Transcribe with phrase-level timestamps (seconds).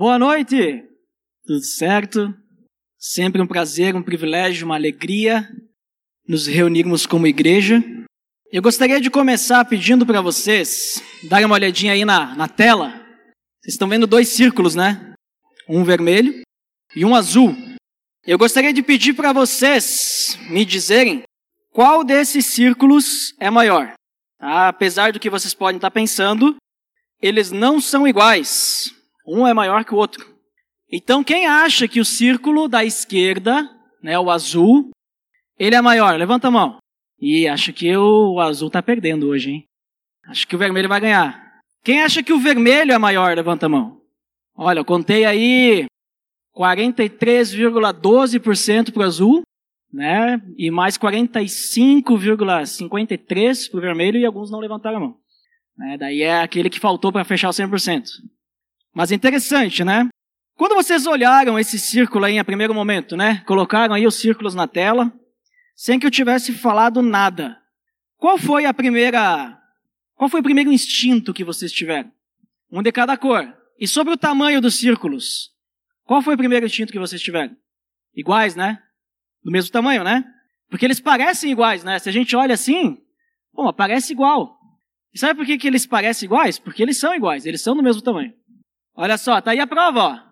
[0.00, 0.82] Boa noite!
[1.44, 2.34] Tudo certo?
[2.98, 5.46] Sempre um prazer, um privilégio, uma alegria
[6.26, 7.84] nos reunirmos como igreja.
[8.50, 12.92] Eu gostaria de começar pedindo para vocês darem uma olhadinha aí na, na tela.
[13.60, 15.12] Vocês estão vendo dois círculos, né?
[15.68, 16.40] Um vermelho
[16.96, 17.54] e um azul.
[18.26, 21.24] Eu gostaria de pedir para vocês me dizerem
[21.74, 23.92] qual desses círculos é maior.
[24.38, 26.56] Apesar do que vocês podem estar pensando,
[27.20, 28.98] eles não são iguais.
[29.30, 30.28] Um é maior que o outro.
[30.90, 33.70] Então, quem acha que o círculo da esquerda,
[34.02, 34.90] né, o azul,
[35.56, 36.18] ele é maior?
[36.18, 36.78] Levanta a mão.
[37.20, 39.64] E acho que o azul está perdendo hoje, hein?
[40.26, 41.60] Acho que o vermelho vai ganhar.
[41.84, 43.36] Quem acha que o vermelho é maior?
[43.36, 44.00] Levanta a mão.
[44.56, 45.86] Olha, eu contei aí
[46.56, 49.42] 43,12% para o azul,
[49.92, 50.42] né?
[50.58, 55.16] E mais 45,53% para o vermelho e alguns não levantaram a mão.
[55.78, 55.96] Né?
[55.98, 58.08] Daí é aquele que faltou para fechar o 100%.
[58.94, 60.08] Mas interessante, né?
[60.56, 63.42] Quando vocês olharam esse círculo aí em primeiro momento, né?
[63.46, 65.12] Colocaram aí os círculos na tela,
[65.74, 67.56] sem que eu tivesse falado nada.
[68.18, 69.58] Qual foi a primeira
[70.20, 72.12] qual foi o primeiro instinto que vocês tiveram?
[72.70, 73.56] Um de cada cor.
[73.78, 75.48] E sobre o tamanho dos círculos,
[76.04, 77.56] qual foi o primeiro instinto que vocês tiveram?
[78.14, 78.82] Iguais, né?
[79.42, 80.22] Do mesmo tamanho, né?
[80.68, 81.98] Porque eles parecem iguais, né?
[81.98, 82.98] Se a gente olha assim,
[83.50, 84.58] pô, parece igual.
[85.14, 86.58] E sabe por que, que eles parecem iguais?
[86.58, 88.34] Porque eles são iguais, eles são do mesmo tamanho.
[88.94, 90.30] Olha só, tá aí a prova, ó.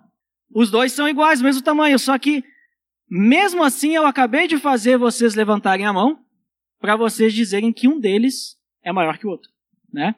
[0.55, 2.43] Os dois são iguais, mesmo tamanho, só que
[3.09, 6.19] mesmo assim eu acabei de fazer vocês levantarem a mão
[6.81, 9.51] para vocês dizerem que um deles é maior que o outro,
[9.93, 10.15] né?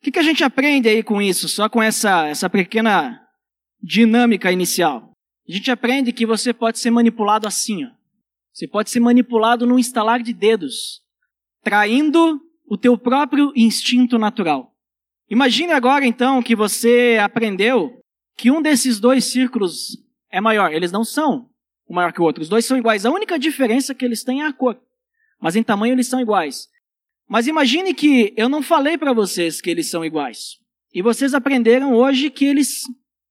[0.00, 3.20] O que, que a gente aprende aí com isso, só com essa, essa pequena
[3.82, 5.12] dinâmica inicial?
[5.48, 7.90] A gente aprende que você pode ser manipulado assim, ó.
[8.52, 11.02] Você pode ser manipulado num instalar de dedos,
[11.62, 14.69] traindo o teu próprio instinto natural.
[15.30, 18.02] Imagine agora então que você aprendeu
[18.36, 19.96] que um desses dois círculos
[20.28, 20.72] é maior.
[20.72, 21.48] Eles não são
[21.88, 22.42] um maior que o outro.
[22.42, 23.06] Os dois são iguais.
[23.06, 24.80] A única diferença que eles têm é a cor.
[25.40, 26.68] Mas em tamanho eles são iguais.
[27.28, 30.58] Mas imagine que eu não falei para vocês que eles são iguais.
[30.92, 32.82] E vocês aprenderam hoje que eles,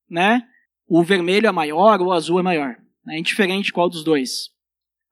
[0.10, 0.42] né,
[0.88, 2.78] o vermelho é maior, o azul é maior.
[3.10, 4.52] É indiferente qual dos dois.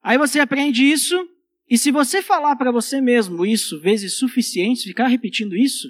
[0.02, 1.14] Aí você aprende isso,
[1.68, 5.88] e se você falar para você mesmo isso vezes suficientes, ficar repetindo isso,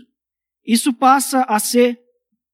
[0.68, 1.98] isso passa a ser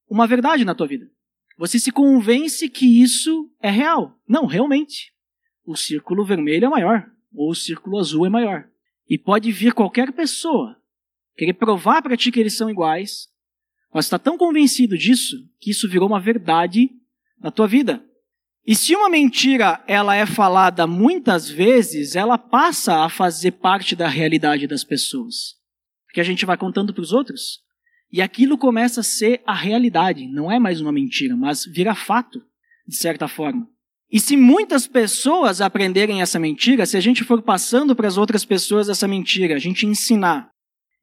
[0.09, 1.11] uma verdade na tua vida.
[1.57, 4.17] Você se convence que isso é real.
[4.25, 5.11] Não, realmente.
[5.65, 8.69] O círculo vermelho é maior, ou o círculo azul é maior.
[9.09, 10.77] E pode vir qualquer pessoa
[11.35, 13.27] querer provar para ti que eles são iguais,
[13.93, 16.89] mas está tão convencido disso que isso virou uma verdade
[17.37, 18.01] na tua vida.
[18.65, 24.07] E se uma mentira ela é falada muitas vezes, ela passa a fazer parte da
[24.07, 25.55] realidade das pessoas.
[26.05, 27.64] Porque a gente vai contando para os outros.
[28.11, 32.41] E aquilo começa a ser a realidade, não é mais uma mentira, mas vira fato,
[32.87, 33.67] de certa forma.
[34.11, 38.45] E se muitas pessoas aprenderem essa mentira, se a gente for passando para as outras
[38.45, 40.49] pessoas essa mentira, a gente ensinar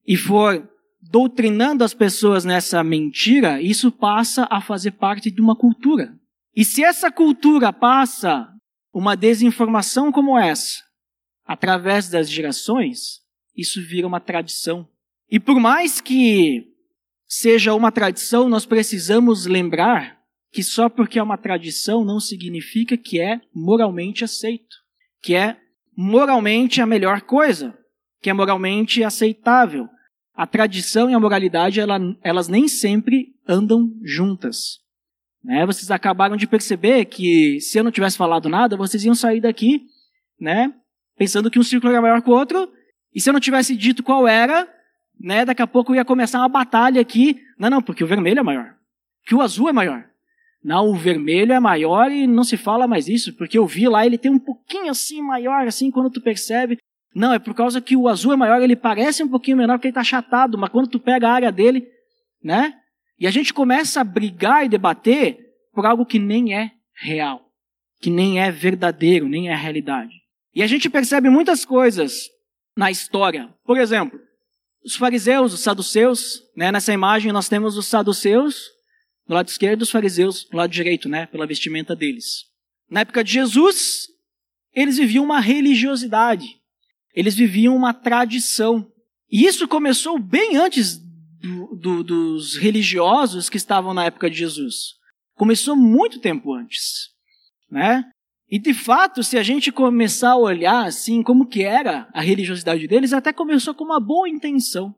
[0.07, 0.69] e for
[1.01, 6.15] doutrinando as pessoas nessa mentira, isso passa a fazer parte de uma cultura.
[6.55, 8.49] E se essa cultura passa
[8.93, 10.83] uma desinformação como essa,
[11.45, 13.21] através das gerações,
[13.57, 14.89] isso vira uma tradição.
[15.31, 16.72] E por mais que
[17.35, 20.19] seja uma tradição, nós precisamos lembrar
[20.53, 24.77] que só porque é uma tradição não significa que é moralmente aceito,
[25.23, 25.57] que é
[25.97, 27.75] moralmente a melhor coisa,
[28.21, 29.89] que é moralmente aceitável.
[30.35, 34.81] A tradição e a moralidade, ela, elas nem sempre andam juntas.
[35.43, 35.65] Né?
[35.65, 39.87] Vocês acabaram de perceber que se eu não tivesse falado nada, vocês iam sair daqui,
[40.39, 40.75] né?
[41.17, 42.71] Pensando que um círculo era maior que o outro,
[43.15, 44.69] e se eu não tivesse dito qual era,
[45.23, 47.41] né, daqui a pouco ia começar uma batalha aqui.
[47.57, 48.75] Não, não, porque o vermelho é maior.
[49.25, 50.05] Que o azul é maior.
[50.63, 54.05] Não, o vermelho é maior e não se fala mais isso, porque eu vi lá,
[54.05, 56.79] ele tem um pouquinho assim maior, assim, quando tu percebe.
[57.15, 59.89] Não, é por causa que o azul é maior, ele parece um pouquinho menor porque
[59.89, 61.87] ele está achatado, mas quando tu pega a área dele,
[62.43, 62.75] né?
[63.19, 65.39] E a gente começa a brigar e debater
[65.73, 67.49] por algo que nem é real,
[68.01, 70.15] que nem é verdadeiro, nem é realidade.
[70.55, 72.29] E a gente percebe muitas coisas
[72.77, 73.49] na história.
[73.65, 74.19] Por exemplo,
[74.85, 76.73] os fariseus, os saduceus, né?
[76.73, 78.71] Nessa imagem nós temos os saduceus
[79.27, 81.27] do lado esquerdo os fariseus do lado direito, né?
[81.27, 82.45] Pela vestimenta deles.
[82.91, 84.09] Na época de Jesus,
[84.75, 86.47] eles viviam uma religiosidade.
[87.15, 88.91] Eles viviam uma tradição.
[89.31, 94.95] E isso começou bem antes do, do, dos religiosos que estavam na época de Jesus.
[95.35, 97.09] Começou muito tempo antes,
[97.71, 98.12] né?
[98.53, 102.87] E de fato, se a gente começar a olhar assim como que era a religiosidade
[102.87, 104.95] deles, até começou com uma boa intenção.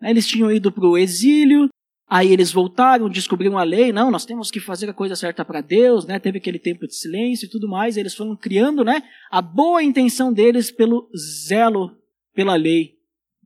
[0.00, 0.10] Né?
[0.10, 1.68] Eles tinham ido para o exílio,
[2.06, 5.62] Aí eles voltaram, descobriram a lei, não, nós temos que fazer a coisa certa para
[5.62, 6.18] Deus, né?
[6.18, 10.30] Teve aquele tempo de silêncio e tudo mais, eles foram criando, né, a boa intenção
[10.30, 11.96] deles pelo zelo
[12.34, 12.92] pela lei.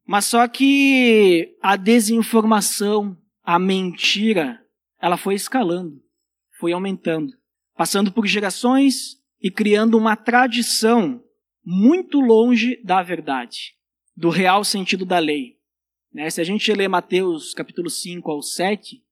[0.04, 4.60] Mas só que a desinformação, a mentira,
[5.00, 6.02] ela foi escalando,
[6.58, 7.32] foi aumentando,
[7.76, 11.22] passando por gerações e criando uma tradição
[11.64, 13.74] muito longe da verdade,
[14.16, 15.58] do real sentido da lei.
[16.12, 16.28] Né?
[16.30, 19.02] Se a gente lê Mateus capítulo 5 ao 7,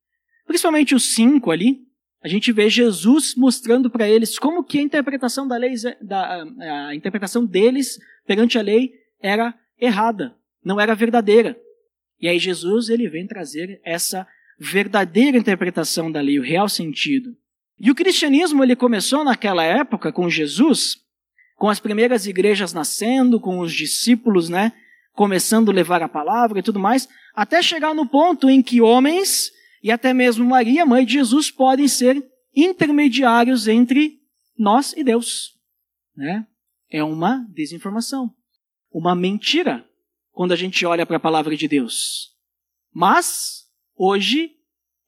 [0.46, 1.86] principalmente o 5 ali,
[2.22, 6.44] a gente vê Jesus mostrando para eles como que a interpretação da lei, da,
[6.88, 11.56] a interpretação deles perante a lei era errada, não era verdadeira.
[12.20, 14.26] E aí Jesus ele vem trazer essa
[14.58, 17.36] verdadeira interpretação da lei, o real sentido.
[17.78, 20.96] E o cristianismo ele começou naquela época com Jesus,
[21.56, 24.72] com as primeiras igrejas nascendo, com os discípulos, né,
[25.12, 29.50] começando a levar a palavra e tudo mais, até chegar no ponto em que homens
[29.82, 32.24] e até mesmo Maria, mãe de Jesus, podem ser
[32.54, 34.20] intermediários entre
[34.58, 35.54] nós e Deus.
[36.16, 36.46] Né?
[36.90, 38.34] É uma desinformação,
[38.90, 39.86] uma mentira
[40.32, 42.34] quando a gente olha para a palavra de Deus.
[42.92, 44.56] Mas, hoje,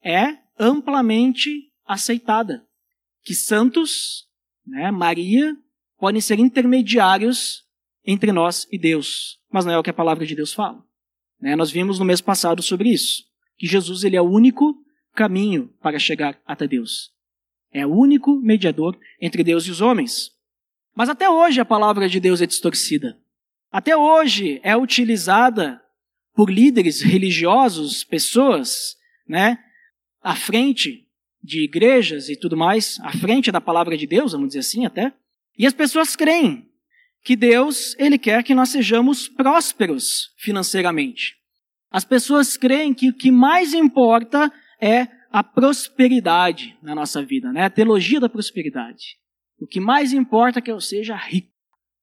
[0.03, 2.65] é amplamente aceitada
[3.23, 4.27] que santos,
[4.65, 5.57] né, Maria,
[5.97, 7.65] podem ser intermediários
[8.05, 10.83] entre nós e Deus mas não é o que a palavra de Deus fala.
[11.41, 11.55] Né?
[11.55, 13.23] Nós vimos no mês passado sobre isso,
[13.57, 14.75] que Jesus ele é o único
[15.13, 17.11] caminho para chegar até Deus.
[17.71, 20.31] É o único mediador entre Deus e os homens.
[20.95, 23.19] Mas até hoje a palavra de Deus é distorcida.
[23.71, 25.81] Até hoje é utilizada
[26.33, 28.95] por líderes religiosos, pessoas,
[29.27, 29.59] né,
[30.21, 31.07] à frente
[31.41, 35.13] de igrejas e tudo mais, à frente da palavra de Deus, vamos dizer assim até.
[35.57, 36.69] E as pessoas creem
[37.23, 41.35] que Deus, ele quer que nós sejamos prósperos financeiramente.
[41.91, 44.51] As pessoas creem que o que mais importa
[44.81, 47.63] é a prosperidade na nossa vida, né?
[47.63, 49.17] A teologia da prosperidade.
[49.59, 51.51] O que mais importa é que eu seja rico.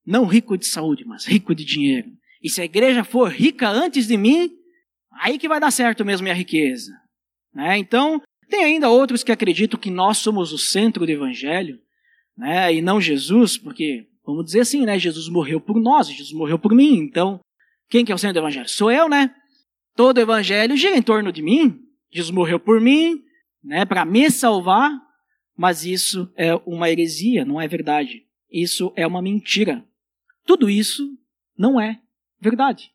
[0.05, 2.11] Não rico de saúde, mas rico de dinheiro.
[2.43, 4.50] E se a igreja for rica antes de mim,
[5.21, 6.93] aí que vai dar certo mesmo minha riqueza.
[7.53, 7.79] Né?
[7.79, 11.78] Então, tem ainda outros que acreditam que nós somos o centro do evangelho,
[12.37, 12.75] né?
[12.75, 14.98] E não Jesus, porque Vamos dizer assim, né?
[14.98, 16.98] Jesus morreu por nós, Jesus morreu por mim.
[16.98, 17.38] Então,
[17.88, 18.69] quem que é o centro do evangelho?
[18.69, 19.32] Sou eu, né?
[19.94, 21.81] Todo evangelho gira em torno de mim.
[22.10, 23.22] Jesus morreu por mim,
[23.62, 24.90] né, para me salvar,
[25.56, 28.26] mas isso é uma heresia, não é verdade.
[28.50, 29.84] Isso é uma mentira.
[30.44, 31.08] Tudo isso
[31.56, 32.00] não é
[32.40, 32.90] verdade.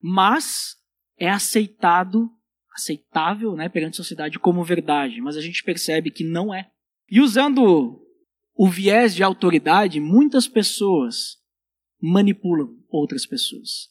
[0.00, 0.76] Mas
[1.18, 2.30] é aceitado,
[2.76, 6.68] aceitável, né, perante a sociedade como verdade, mas a gente percebe que não é.
[7.10, 8.00] E usando
[8.54, 11.36] o viés de autoridade, muitas pessoas
[12.00, 13.88] manipulam outras pessoas.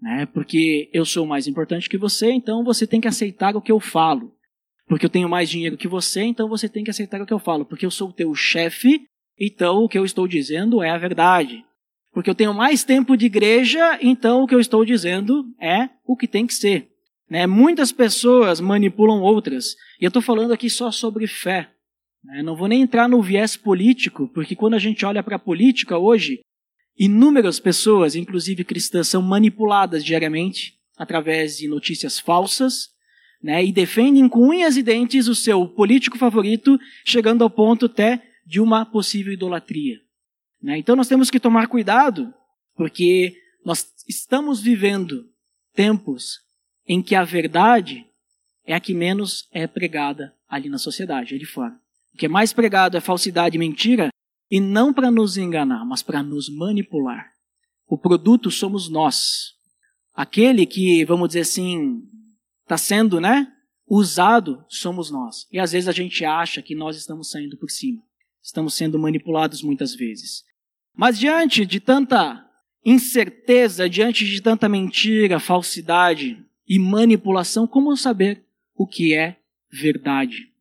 [0.00, 0.26] Né?
[0.26, 3.80] Porque eu sou mais importante que você, então você tem que aceitar o que eu
[3.80, 4.34] falo.
[4.86, 7.38] Porque eu tenho mais dinheiro que você, então você tem que aceitar o que eu
[7.38, 7.64] falo.
[7.64, 9.06] Porque eu sou o teu chefe,
[9.38, 11.64] então o que eu estou dizendo é a verdade.
[12.12, 16.16] Porque eu tenho mais tempo de igreja, então o que eu estou dizendo é o
[16.16, 16.93] que tem que ser.
[17.34, 17.48] Né?
[17.48, 19.74] Muitas pessoas manipulam outras.
[20.00, 21.68] E eu estou falando aqui só sobre fé.
[22.22, 22.44] Né?
[22.44, 25.98] Não vou nem entrar no viés político, porque quando a gente olha para a política
[25.98, 26.42] hoje,
[26.96, 32.90] inúmeras pessoas, inclusive cristãs, são manipuladas diariamente através de notícias falsas,
[33.42, 38.22] né, e defendem com unhas e dentes o seu político favorito, chegando ao ponto até
[38.46, 39.96] de uma possível idolatria.
[40.62, 40.78] Né?
[40.78, 42.32] Então nós temos que tomar cuidado,
[42.76, 45.24] porque nós estamos vivendo
[45.74, 46.43] tempos
[46.86, 48.06] em que a verdade
[48.66, 51.74] é a que menos é pregada ali na sociedade, ali fora.
[52.14, 54.08] O que é mais pregado é falsidade e mentira,
[54.50, 57.32] e não para nos enganar, mas para nos manipular.
[57.86, 59.54] O produto somos nós.
[60.14, 62.02] Aquele que, vamos dizer assim,
[62.62, 63.52] está sendo, né,
[63.86, 65.46] usado somos nós.
[65.50, 68.02] E às vezes a gente acha que nós estamos saindo por cima.
[68.42, 70.44] Estamos sendo manipulados muitas vezes.
[70.94, 72.48] Mas diante de tanta
[72.84, 78.44] incerteza, diante de tanta mentira, falsidade e manipulação, como saber
[78.74, 79.36] o que é
[79.70, 80.52] verdade?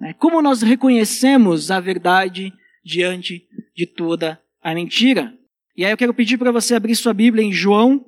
[0.00, 0.12] Né?
[0.14, 2.52] Como nós reconhecemos a verdade
[2.84, 5.36] diante de toda a mentira?
[5.76, 8.04] E aí eu quero pedir para você abrir sua Bíblia em João,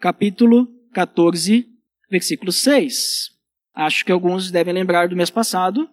[0.00, 1.68] capítulo 14,
[2.10, 3.30] versículo 6.
[3.74, 5.88] Acho que alguns devem lembrar do mês passado,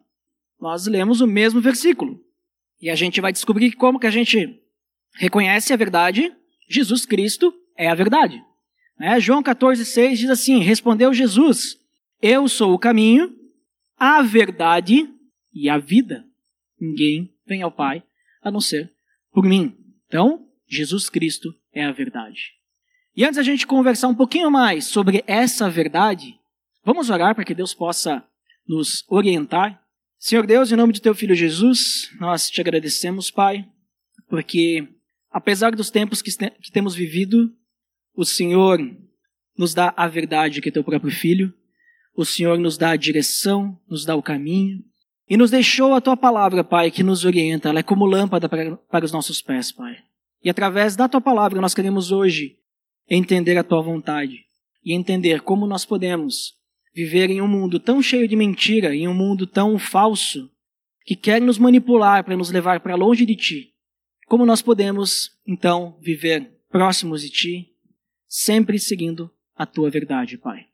[0.59, 2.19] nós lemos o mesmo versículo.
[2.81, 4.59] E a gente vai descobrir como que a gente
[5.13, 6.33] reconhece a verdade.
[6.67, 8.43] Jesus Cristo é a verdade.
[8.99, 9.19] Né?
[9.19, 11.77] João 14, 6 diz assim: Respondeu Jesus:
[12.21, 13.35] Eu sou o caminho,
[13.97, 15.09] a verdade
[15.53, 16.25] e a vida.
[16.79, 18.03] Ninguém vem ao Pai
[18.41, 18.91] a não ser
[19.31, 19.75] por mim.
[20.07, 22.53] Então, Jesus Cristo é a verdade.
[23.15, 26.37] E antes a gente conversar um pouquinho mais sobre essa verdade,
[26.83, 28.23] vamos orar para que Deus possa
[28.67, 29.81] nos orientar.
[30.17, 33.65] Senhor Deus, em nome de teu filho Jesus, nós te agradecemos, Pai,
[34.27, 34.87] porque
[35.31, 37.53] apesar dos tempos que, que temos vivido,
[38.15, 38.79] o Senhor
[39.57, 41.53] nos dá a verdade que é teu próprio filho,
[42.15, 44.83] o Senhor nos dá a direção, nos dá o caminho,
[45.27, 48.77] e nos deixou a tua palavra, Pai, que nos orienta, ela é como lâmpada para,
[48.77, 49.97] para os nossos pés, Pai.
[50.43, 52.57] E através da tua palavra nós queremos hoje
[53.09, 54.45] entender a tua vontade
[54.83, 56.53] e entender como nós podemos
[56.93, 60.49] viver em um mundo tão cheio de mentira, em um mundo tão falso,
[61.03, 63.73] que quer nos manipular para nos levar para longe de ti.
[64.27, 67.74] Como nós podemos, então, viver próximos de ti,
[68.27, 70.65] sempre seguindo a tua verdade, Pai.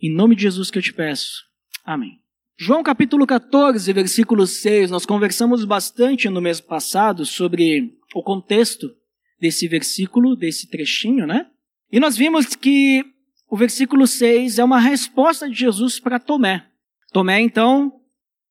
[0.00, 1.44] Em nome de Jesus que eu te peço.
[1.84, 2.20] Amém.
[2.56, 8.94] João capítulo 14, versículo 6, nós conversamos bastante no mês passado sobre o contexto
[9.40, 11.46] desse versículo, desse trechinho, né?
[11.90, 13.04] E nós vimos que
[13.50, 16.66] o versículo 6 é uma resposta de Jesus para Tomé.
[17.12, 18.00] Tomé, então,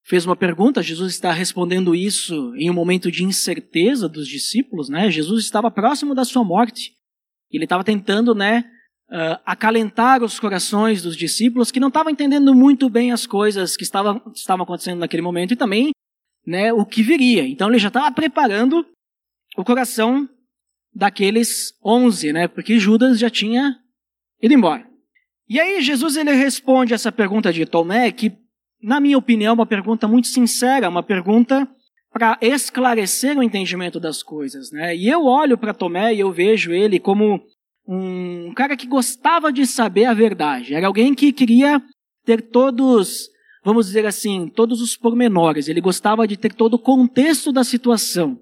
[0.03, 5.09] fez uma pergunta, Jesus está respondendo isso em um momento de incerteza dos discípulos, né?
[5.09, 6.93] Jesus estava próximo da sua morte.
[7.57, 8.65] Ele estava tentando, né,
[9.09, 13.83] uh, acalentar os corações dos discípulos que não estavam entendendo muito bem as coisas que
[13.83, 15.91] estavam, estavam acontecendo naquele momento e também,
[16.45, 17.47] né, o que viria.
[17.47, 18.85] Então ele já estava preparando
[19.57, 20.27] o coração
[20.93, 22.47] daqueles onze, né?
[22.47, 23.75] Porque Judas já tinha
[24.41, 24.87] ido embora.
[25.49, 28.31] E aí Jesus ele responde essa pergunta de Tomé, que
[28.81, 31.67] na minha opinião é uma pergunta muito sincera, uma pergunta
[32.13, 34.95] para esclarecer o entendimento das coisas, né?
[34.95, 37.41] E eu olho para Tomé e eu vejo ele como
[37.87, 40.75] um cara que gostava de saber a verdade.
[40.75, 41.81] Era alguém que queria
[42.23, 43.27] ter todos,
[43.65, 45.67] vamos dizer assim, todos os pormenores.
[45.67, 48.39] Ele gostava de ter todo o contexto da situação.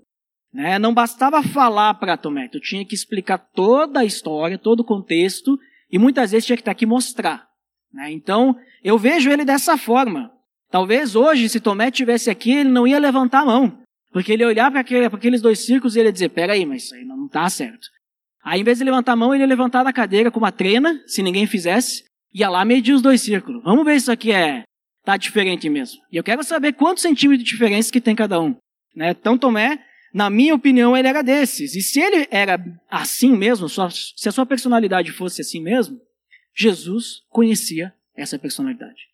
[0.53, 0.77] Né?
[0.77, 5.57] Não bastava falar para Tomé, tu tinha que explicar toda a história, todo o contexto,
[5.89, 7.47] e muitas vezes tinha que estar aqui mostrar.
[7.93, 8.11] Né?
[8.11, 10.29] Então, eu vejo ele dessa forma.
[10.71, 13.77] Talvez hoje, se Tomé tivesse aqui, ele não ia levantar a mão.
[14.11, 16.83] Porque ele ia olhar para aquele, aqueles dois círculos e ele ia dizer, peraí, mas
[16.83, 17.87] isso aí não está certo.
[18.43, 20.99] Aí, em vez de levantar a mão, ele ia levantar da cadeira com uma trena,
[21.05, 23.63] se ninguém fizesse, ia lá medir os dois círculos.
[23.63, 24.63] Vamos ver se isso aqui é,
[25.03, 26.01] tá diferente mesmo.
[26.11, 28.55] E eu quero saber quantos centímetros de diferença que tem cada um.
[28.95, 29.11] Né?
[29.11, 29.79] Então, Tomé
[30.13, 31.75] na minha opinião, ele era desses.
[31.75, 32.59] E se ele era
[32.89, 35.99] assim mesmo, se a sua personalidade fosse assim mesmo,
[36.53, 39.10] Jesus conhecia essa personalidade.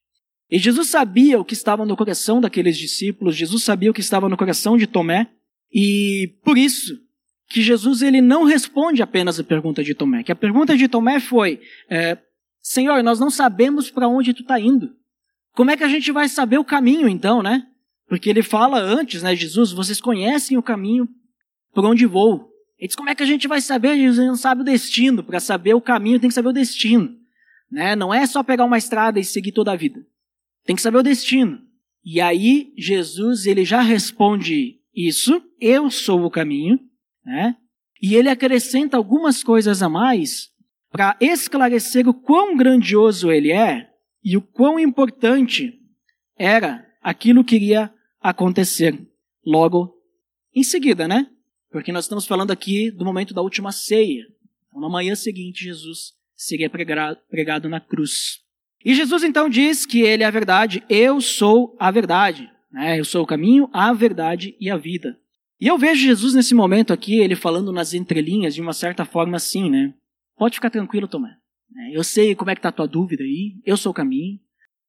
[0.50, 4.30] E Jesus sabia o que estava no coração daqueles discípulos, Jesus sabia o que estava
[4.30, 5.30] no coração de Tomé,
[5.72, 6.98] e por isso
[7.50, 11.20] que Jesus ele não responde apenas a pergunta de Tomé, que a pergunta de Tomé
[11.20, 12.18] foi, é,
[12.62, 14.92] Senhor, nós não sabemos para onde tu está indo.
[15.54, 17.66] Como é que a gente vai saber o caminho então, né?
[18.08, 21.08] Porque ele fala antes, né, Jesus, vocês conhecem o caminho
[21.74, 22.50] por onde vou.
[22.78, 23.98] Ele diz, como é que a gente vai saber?
[23.98, 25.24] Jesus não sabe o destino.
[25.24, 27.10] Para saber o caminho, tem que saber o destino.
[27.72, 27.96] Né?
[27.96, 30.00] Não é só pegar uma estrada e seguir toda a vida.
[30.68, 31.62] Tem que saber o destino.
[32.04, 35.42] E aí, Jesus, ele já responde isso.
[35.60, 36.78] Eu sou o caminho.
[37.26, 37.56] Né?
[38.02, 40.50] E ele acrescenta algumas coisas a mais
[40.92, 43.90] para esclarecer o quão grandioso ele é
[44.24, 45.74] e o quão importante
[46.38, 49.00] era aquilo que iria acontecer
[49.46, 49.96] logo
[50.54, 51.30] em seguida, né?
[51.72, 54.24] Porque nós estamos falando aqui do momento da última ceia.
[54.68, 58.42] Então, na manhã seguinte, Jesus seria pregado, pregado na cruz.
[58.84, 62.50] E Jesus então diz que ele é a verdade, eu sou a verdade.
[62.72, 63.00] Né?
[63.00, 65.18] Eu sou o caminho, a verdade e a vida.
[65.60, 69.38] E eu vejo Jesus nesse momento aqui, ele falando nas entrelinhas de uma certa forma
[69.38, 69.94] assim, né?
[70.38, 71.36] Pode ficar tranquilo, Tomé.
[71.92, 74.40] Eu sei como é que está a tua dúvida aí, eu sou o caminho,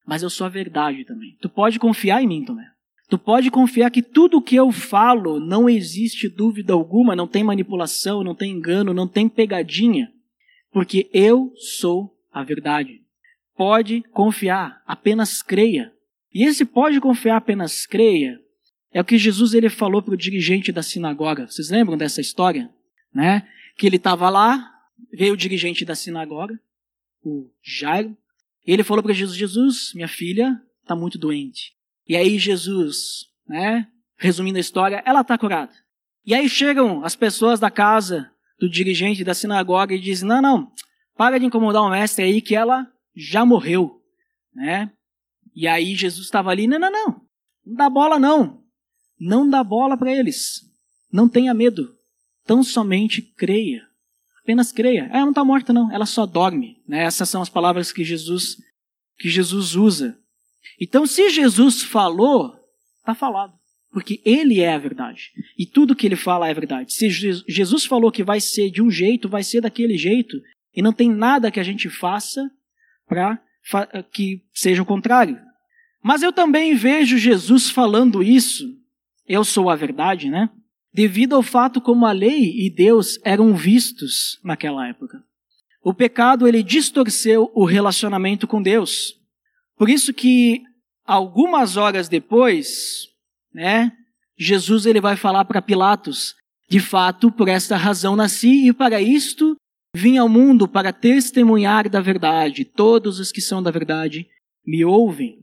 [0.07, 1.37] mas eu sou a verdade também.
[1.41, 2.67] Tu pode confiar em mim, Tomé.
[3.09, 7.43] Tu pode confiar que tudo o que eu falo não existe dúvida alguma, não tem
[7.43, 10.13] manipulação, não tem engano, não tem pegadinha,
[10.71, 13.01] porque eu sou a verdade.
[13.59, 15.93] Pode confiar, apenas creia.
[16.33, 18.39] E esse pode confiar, apenas creia,
[18.93, 21.49] é o que Jesus ele falou para o dirigente da sinagoga.
[21.49, 22.71] Vocês lembram dessa história?
[23.13, 23.49] Né?
[23.77, 24.73] Que ele estava lá,
[25.13, 26.57] veio o dirigente da sinagoga,
[27.21, 28.17] o Jairo,
[28.65, 31.73] e ele falou para Jesus: Jesus, minha filha está muito doente.
[32.07, 35.73] E aí Jesus, né, resumindo a história, ela está curada.
[36.25, 40.73] E aí chegam as pessoas da casa do dirigente da sinagoga e dizem: Não, não,
[41.17, 42.87] para de incomodar o mestre aí que ela
[43.19, 44.01] já morreu.
[44.55, 44.91] Né?
[45.55, 47.23] E aí Jesus estava ali: Não, não, não,
[47.67, 48.63] não dá bola não.
[49.19, 50.63] Não dá bola para eles.
[51.13, 51.97] Não tenha medo.
[52.47, 53.83] Tão somente creia.
[54.43, 55.11] Apenas creia.
[55.13, 55.93] Ela não está morta, não.
[55.93, 56.81] Ela só dorme.
[56.87, 57.03] Né?
[57.03, 58.57] Essas são as palavras que Jesus,
[59.19, 60.17] que Jesus usa.
[60.81, 62.55] Então, se Jesus falou,
[63.01, 63.53] está falado.
[63.91, 65.33] Porque ele é a verdade.
[65.59, 66.93] E tudo que ele fala é verdade.
[66.93, 70.41] Se Jesus falou que vai ser de um jeito, vai ser daquele jeito.
[70.75, 72.49] E não tem nada que a gente faça
[73.09, 73.41] para
[74.13, 75.39] que seja o contrário.
[76.03, 78.65] Mas eu também vejo Jesus falando isso,
[79.27, 80.49] eu sou a verdade, né?
[80.93, 85.23] Devido ao fato como a lei e Deus eram vistos naquela época.
[85.83, 89.15] O pecado ele distorceu o relacionamento com Deus.
[89.77, 90.63] Por isso que
[91.05, 93.07] algumas horas depois,
[93.53, 93.93] né,
[94.37, 96.35] Jesus ele vai falar para Pilatos:
[96.69, 99.57] de fato, por esta razão nasci e para isto
[99.95, 102.65] vim ao mundo para testemunhar da verdade.
[102.65, 104.29] Todos os que são da verdade
[104.67, 105.39] me ouvem.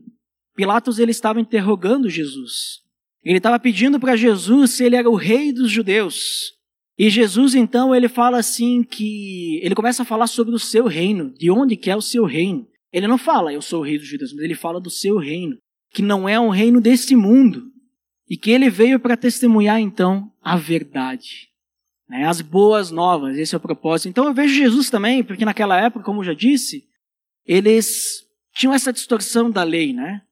[0.54, 2.80] Pilatos ele estava interrogando Jesus.
[3.24, 6.54] Ele estava pedindo para Jesus se ele era o rei dos judeus.
[6.98, 11.34] E Jesus então ele fala assim que ele começa a falar sobre o seu reino,
[11.34, 12.66] de onde que é o seu reino.
[12.92, 15.58] Ele não fala eu sou o rei dos judeus, mas ele fala do seu reino,
[15.92, 17.70] que não é um reino desse mundo.
[18.28, 21.48] E que ele veio para testemunhar então a verdade.
[22.08, 22.24] Né?
[22.26, 24.08] As boas novas, esse é o propósito.
[24.08, 26.84] Então eu vejo Jesus também, porque naquela época, como eu já disse,
[27.44, 30.22] eles tinham essa distorção da lei, né?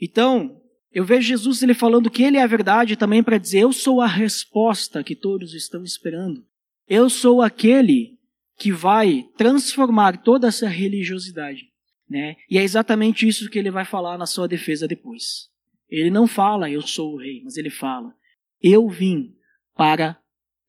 [0.00, 0.60] Então,
[0.92, 4.00] eu vejo Jesus ele falando que ele é a verdade também para dizer: eu sou
[4.00, 6.44] a resposta que todos estão esperando.
[6.88, 8.18] Eu sou aquele
[8.58, 11.68] que vai transformar toda essa religiosidade,
[12.08, 12.36] né?
[12.50, 15.48] E é exatamente isso que ele vai falar na sua defesa depois.
[15.88, 18.12] Ele não fala eu sou o rei, mas ele fala:
[18.60, 19.34] eu vim
[19.76, 20.19] para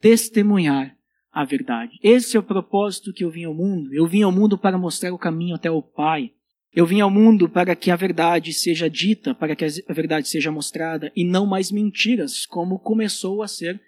[0.02, 0.96] testemunhar
[1.32, 1.98] a verdade.
[2.04, 3.94] Esse é o propósito que eu vim ao mundo.
[3.94, 6.32] Eu vim ao mundo para mostrar o caminho até o Pai.
[6.74, 10.52] Eu vim ao mundo para que a verdade seja dita, para que a verdade seja
[10.52, 13.82] mostrada, e não mais mentiras, como começou a ser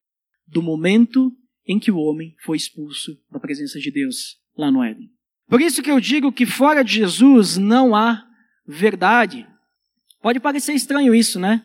[0.46, 1.32] do momento
[1.66, 5.10] em que o homem foi expulso da presença de Deus lá no Éden.
[5.48, 8.26] Por isso que eu digo que fora de Jesus não há
[8.68, 9.48] verdade.
[10.22, 11.64] Pode parecer estranho isso, né?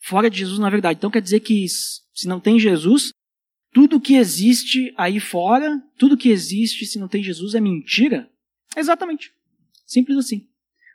[0.00, 0.98] Fora de Jesus há verdade.
[0.98, 3.12] Então quer dizer que se não tem Jesus,
[3.76, 8.26] tudo que existe aí fora, tudo que existe se não tem Jesus é mentira?
[8.74, 9.30] Exatamente.
[9.84, 10.46] Simples assim,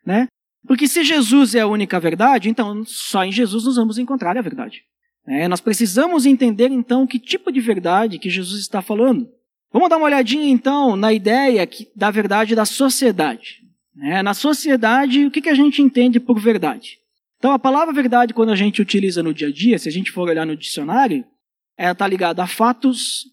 [0.03, 0.27] né?
[0.65, 4.41] Porque se Jesus é a única verdade, então só em Jesus nós vamos encontrar a
[4.41, 4.81] verdade.
[5.27, 9.29] É, nós precisamos entender então que tipo de verdade que Jesus está falando.
[9.71, 13.61] Vamos dar uma olhadinha então na ideia que, da verdade da sociedade.
[14.01, 16.97] É, na sociedade, o que, que a gente entende por verdade?
[17.37, 20.11] Então, a palavra verdade, quando a gente utiliza no dia a dia, se a gente
[20.11, 21.23] for olhar no dicionário,
[21.81, 23.25] ela está ligada a fatos,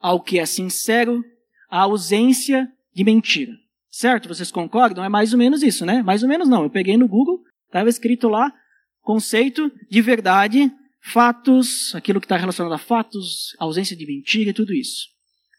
[0.00, 1.24] ao que é sincero,
[1.68, 3.52] à ausência de mentira.
[3.90, 4.28] Certo?
[4.28, 5.02] Vocês concordam?
[5.02, 6.00] É mais ou menos isso, né?
[6.00, 6.62] Mais ou menos não.
[6.62, 8.52] Eu peguei no Google, estava escrito lá,
[9.00, 14.72] conceito de verdade, fatos, aquilo que está relacionado a fatos, ausência de mentira e tudo
[14.72, 15.08] isso.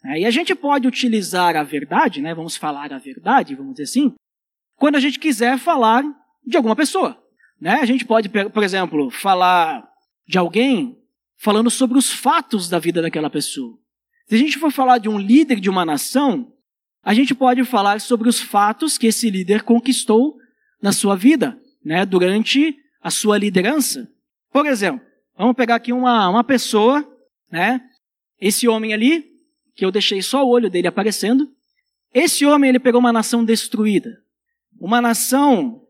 [0.06, 2.34] É, e a gente pode utilizar a verdade, né?
[2.34, 4.16] Vamos falar a verdade, vamos dizer assim,
[4.78, 6.06] quando a gente quiser falar
[6.48, 7.22] de alguma pessoa.
[7.60, 7.74] Né?
[7.82, 9.86] A gente pode, por exemplo, falar
[10.26, 10.98] de alguém
[11.40, 13.78] falando sobre os fatos da vida daquela pessoa.
[14.28, 16.54] Se a gente for falar de um líder de uma nação,
[17.02, 20.38] a gente pode falar sobre os fatos que esse líder conquistou
[20.82, 24.08] na sua vida, né, durante a sua liderança.
[24.52, 25.06] Por exemplo,
[25.38, 27.08] vamos pegar aqui uma, uma pessoa,
[27.50, 27.82] né,
[28.40, 29.26] esse homem ali,
[29.76, 31.50] que eu deixei só o olho dele aparecendo.
[32.14, 34.22] Esse homem, ele pegou uma nação destruída.
[34.78, 35.82] Uma nação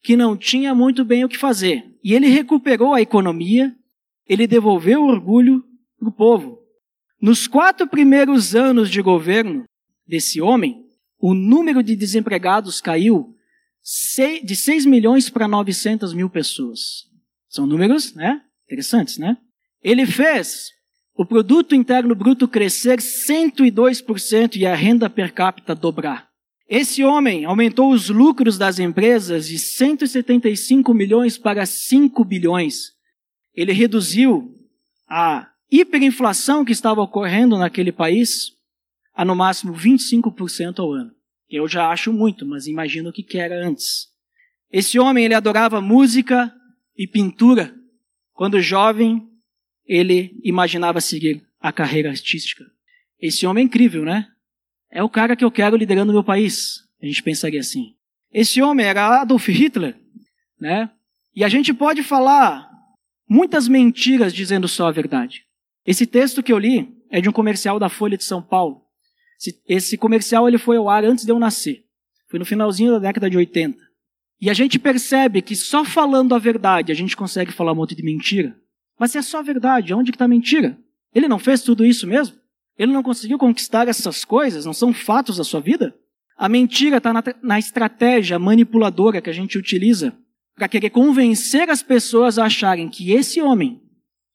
[0.00, 1.84] que não tinha muito bem o que fazer.
[2.04, 3.74] E ele recuperou a economia,
[4.32, 5.62] ele devolveu o orgulho
[5.98, 6.58] para o povo.
[7.20, 9.64] Nos quatro primeiros anos de governo,
[10.06, 10.84] desse homem,
[11.18, 13.34] o número de desempregados caiu
[14.44, 17.04] de 6 milhões para 900 mil pessoas.
[17.48, 18.40] São números, né?
[18.66, 19.36] Interessantes, né?
[19.82, 20.70] Ele fez
[21.14, 26.28] o produto interno bruto crescer 102% e a renda per capita dobrar.
[26.68, 32.92] Esse homem aumentou os lucros das empresas de 175 milhões para 5 bilhões.
[33.54, 34.54] Ele reduziu
[35.08, 38.52] a hiperinflação que estava ocorrendo naquele país
[39.14, 41.12] a no máximo 25% ao ano.
[41.48, 44.08] Eu já acho muito, mas imagino o que era antes.
[44.70, 46.50] Esse homem, ele adorava música
[46.96, 47.74] e pintura.
[48.32, 49.28] Quando jovem,
[49.84, 52.64] ele imaginava seguir a carreira artística.
[53.20, 54.28] Esse homem é incrível, né?
[54.90, 56.80] É o cara que eu quero liderando o meu país.
[57.02, 57.94] A gente pensaria assim.
[58.32, 59.94] Esse homem era Adolf Hitler,
[60.58, 60.90] né?
[61.34, 62.71] E a gente pode falar
[63.32, 65.46] muitas mentiras dizendo só a verdade.
[65.86, 68.82] Esse texto que eu li é de um comercial da Folha de São Paulo.
[69.66, 71.82] Esse comercial ele foi ao ar antes de eu nascer.
[72.28, 73.78] Foi no finalzinho da década de 80.
[74.38, 77.94] E a gente percebe que só falando a verdade a gente consegue falar um monte
[77.94, 78.54] de mentira.
[79.00, 80.78] Mas se é só a verdade, onde que está a mentira?
[81.14, 82.36] Ele não fez tudo isso mesmo?
[82.78, 84.66] Ele não conseguiu conquistar essas coisas?
[84.66, 85.96] Não são fatos da sua vida?
[86.36, 90.14] A mentira está na, na estratégia manipuladora que a gente utiliza
[90.54, 93.80] para querer convencer as pessoas a acharem que esse homem,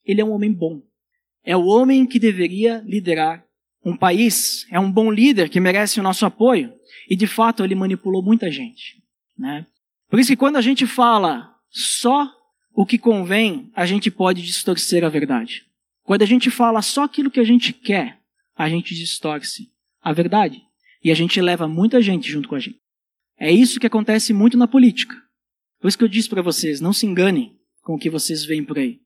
[0.05, 0.81] ele é um homem bom.
[1.43, 3.45] É o homem que deveria liderar
[3.85, 6.73] um país, é um bom líder que merece o nosso apoio.
[7.09, 9.01] E de fato ele manipulou muita gente.
[9.37, 9.65] Né?
[10.09, 12.29] Por isso que quando a gente fala só
[12.73, 15.65] o que convém, a gente pode distorcer a verdade.
[16.03, 18.19] Quando a gente fala só aquilo que a gente quer,
[18.55, 19.69] a gente distorce
[20.01, 20.61] a verdade.
[21.03, 22.79] E a gente leva muita gente junto com a gente.
[23.39, 25.15] É isso que acontece muito na política.
[25.79, 28.63] Por isso que eu disse para vocês, não se enganem com o que vocês veem
[28.63, 28.99] por aí.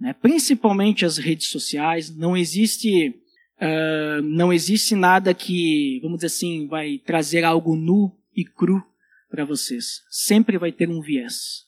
[0.00, 0.12] Né?
[0.12, 3.08] Principalmente as redes sociais, não existe,
[3.60, 8.82] uh, não existe nada que, vamos dizer assim, vai trazer algo nu e cru
[9.30, 10.02] para vocês.
[10.10, 11.64] Sempre vai ter um viés.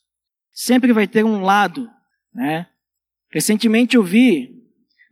[0.52, 1.88] Sempre vai ter um lado,
[2.34, 2.66] né?
[3.30, 4.50] Recentemente eu vi,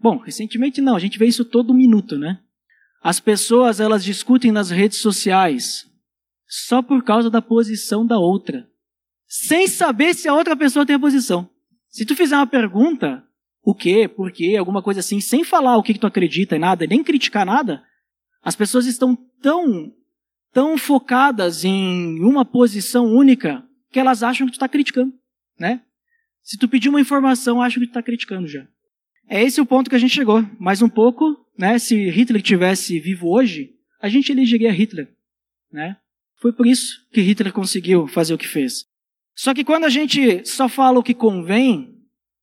[0.00, 2.40] bom, recentemente não, a gente vê isso todo minuto, né?
[3.02, 5.86] As pessoas elas discutem nas redes sociais
[6.48, 8.68] só por causa da posição da outra,
[9.26, 11.48] sem saber se a outra pessoa tem a posição.
[11.88, 13.24] Se tu fizer uma pergunta,
[13.62, 16.58] o quê, por quê, alguma coisa assim, sem falar o que, que tu acredita e
[16.58, 17.82] nada, nem criticar nada,
[18.42, 19.92] as pessoas estão tão,
[20.52, 25.12] tão focadas em uma posição única que elas acham que tu está criticando,
[25.58, 25.82] né?
[26.42, 28.66] Se tu pedir uma informação, acham que tu está criticando já.
[29.28, 30.48] É esse o ponto que a gente chegou.
[30.60, 31.78] Mais um pouco, né?
[31.78, 35.12] Se Hitler tivesse vivo hoje, a gente elegeria Hitler,
[35.72, 35.96] né?
[36.36, 38.86] Foi por isso que Hitler conseguiu fazer o que fez.
[39.36, 41.94] Só que quando a gente só fala o que convém,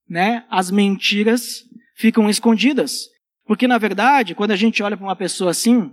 [0.07, 1.63] né, as mentiras
[1.95, 3.09] ficam escondidas.
[3.45, 5.91] Porque na verdade, quando a gente olha para uma pessoa assim,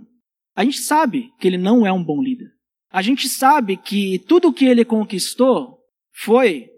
[0.55, 2.51] a gente sabe que ele não é um bom líder.
[2.91, 5.79] A gente sabe que tudo o que ele conquistou
[6.13, 6.69] foi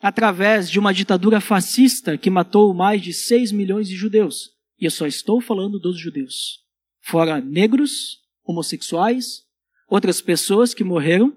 [0.00, 4.50] através de uma ditadura fascista que matou mais de 6 milhões de judeus.
[4.80, 6.60] E eu só estou falando dos judeus.
[7.02, 9.42] Fora negros, homossexuais,
[9.88, 11.34] outras pessoas que morreram,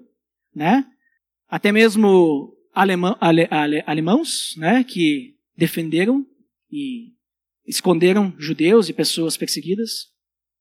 [0.54, 0.86] né?
[1.50, 4.84] Até mesmo alemão, ale, ale, alemãos, né?
[4.84, 6.24] Que defenderam
[6.70, 7.12] e
[7.66, 10.08] esconderam judeus e pessoas perseguidas.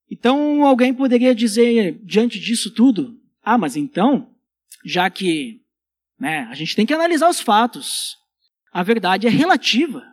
[0.10, 4.34] Então alguém poderia dizer diante disso tudo, ah, mas então,
[4.84, 5.62] já que
[6.20, 8.18] né, a gente tem que analisar os fatos,
[8.72, 10.04] a verdade é relativa,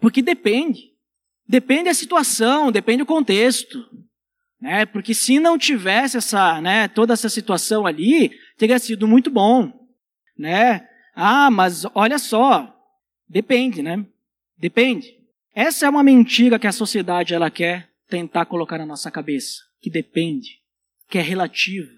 [0.00, 0.92] porque depende.
[1.46, 3.84] Depende da situação, depende do contexto.
[4.60, 4.86] Né?
[4.86, 9.81] Porque se não tivesse essa, né, toda essa situação ali, teria sido muito bom.
[10.42, 10.88] Né?
[11.14, 12.76] Ah, mas olha só,
[13.28, 14.04] depende, né?
[14.58, 15.16] Depende.
[15.54, 19.88] Essa é uma mentira que a sociedade ela quer tentar colocar na nossa cabeça, que
[19.88, 20.58] depende,
[21.08, 21.92] que é relativo,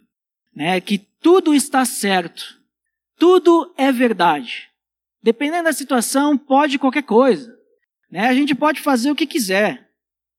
[0.54, 0.78] né?
[0.78, 2.60] Que tudo está certo,
[3.18, 4.68] tudo é verdade.
[5.22, 7.50] Dependendo da situação, pode qualquer coisa,
[8.10, 8.28] né?
[8.28, 9.88] A gente pode fazer o que quiser,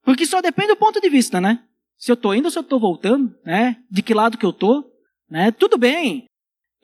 [0.04, 1.64] porque só depende do ponto de vista, né?
[1.98, 3.78] Se eu estou indo ou se eu estou voltando, né?
[3.90, 4.94] De que lado que eu estou,
[5.28, 5.50] né?
[5.50, 6.28] Tudo bem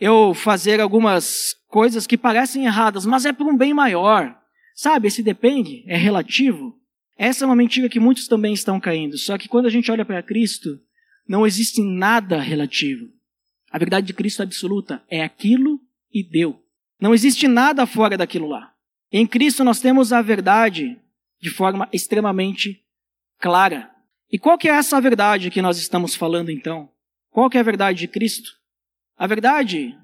[0.02, 4.36] eu fazer algumas coisas que parecem erradas, mas é por um bem maior.
[4.74, 6.76] Sabe, esse depende, é relativo.
[7.16, 9.16] Essa é uma mentira que muitos também estão caindo.
[9.16, 10.82] Só que quando a gente olha para Cristo,
[11.28, 13.10] não existe nada relativo.
[13.72, 15.80] A verdade de Cristo absoluta é aquilo
[16.12, 16.60] e deu.
[17.00, 18.74] Não existe nada fora daquilo lá.
[19.12, 20.98] Em Cristo nós temos a verdade
[21.40, 22.84] de forma extremamente
[23.40, 23.92] clara.
[24.32, 26.90] E qual que é essa verdade que nós estamos falando então?
[27.30, 28.61] Qual que é a verdade de Cristo?
[29.22, 29.96] A verdade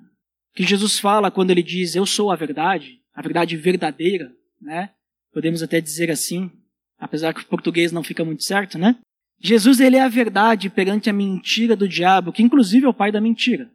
[0.53, 4.91] que Jesus fala quando ele diz eu sou a verdade, a verdade verdadeira, né?
[5.33, 6.51] Podemos até dizer assim,
[6.99, 8.95] apesar que o português não fica muito certo, né?
[9.39, 13.11] Jesus ele é a verdade perante a mentira do diabo, que inclusive é o pai
[13.11, 13.71] da mentira.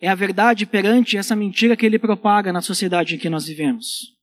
[0.00, 4.14] É a verdade perante essa mentira que ele propaga na sociedade em que nós vivemos,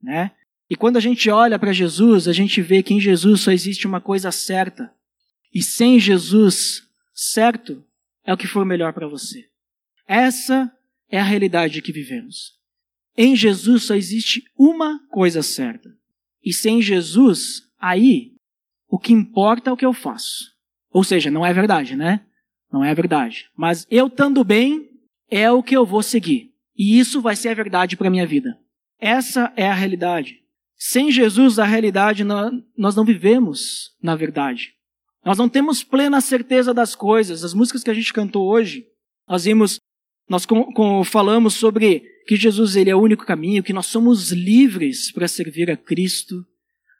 [0.00, 0.30] né?
[0.70, 3.84] E quando a gente olha para Jesus, a gente vê que em Jesus só existe
[3.84, 4.92] uma coisa certa.
[5.52, 7.84] E sem Jesus, certo,
[8.24, 9.52] é o que for melhor para você.
[10.06, 10.70] Essa
[11.08, 12.52] é a realidade que vivemos.
[13.16, 15.88] Em Jesus só existe uma coisa certa.
[16.42, 18.32] E sem Jesus, aí,
[18.88, 20.52] o que importa é o que eu faço.
[20.90, 22.24] Ou seja, não é verdade, né?
[22.72, 23.48] Não é verdade.
[23.56, 24.90] Mas eu estando bem
[25.30, 26.52] é o que eu vou seguir.
[26.76, 28.58] E isso vai ser a verdade para a minha vida.
[28.98, 30.40] Essa é a realidade.
[30.76, 34.74] Sem Jesus, a realidade, nós não vivemos na verdade.
[35.24, 37.44] Nós não temos plena certeza das coisas.
[37.44, 38.86] As músicas que a gente cantou hoje,
[39.26, 39.80] nós vimos,
[40.28, 44.30] nós com, com, falamos sobre que Jesus ele é o único caminho, que nós somos
[44.30, 46.44] livres para servir a Cristo.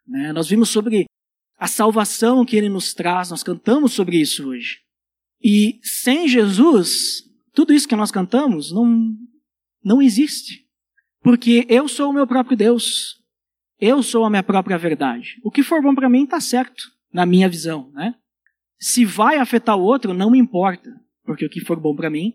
[0.07, 0.33] Né?
[0.33, 1.07] Nós vimos sobre
[1.59, 4.81] a salvação que Ele nos traz, nós cantamos sobre isso hoje.
[5.43, 7.23] E sem Jesus,
[7.55, 9.17] tudo isso que nós cantamos não,
[9.83, 10.67] não existe.
[11.23, 13.23] Porque eu sou o meu próprio Deus.
[13.81, 15.41] Eu sou a minha própria verdade.
[15.43, 17.91] O que for bom para mim está certo, na minha visão.
[17.93, 18.15] Né?
[18.79, 20.91] Se vai afetar o outro, não me importa.
[21.25, 22.35] Porque o que for bom para mim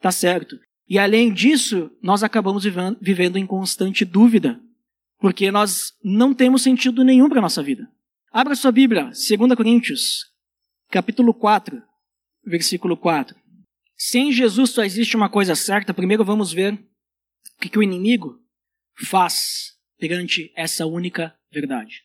[0.00, 0.58] está certo.
[0.88, 2.64] E além disso, nós acabamos
[3.00, 4.58] vivendo em constante dúvida,
[5.18, 7.88] porque nós não temos sentido nenhum para a nossa vida.
[8.32, 10.24] Abra sua Bíblia, 2 Coríntios,
[10.90, 11.80] capítulo 4,
[12.44, 13.36] versículo 4.
[13.94, 17.82] Se em Jesus só existe uma coisa certa, primeiro vamos ver o que, que o
[17.82, 18.40] inimigo
[19.06, 22.02] faz perante essa única verdade.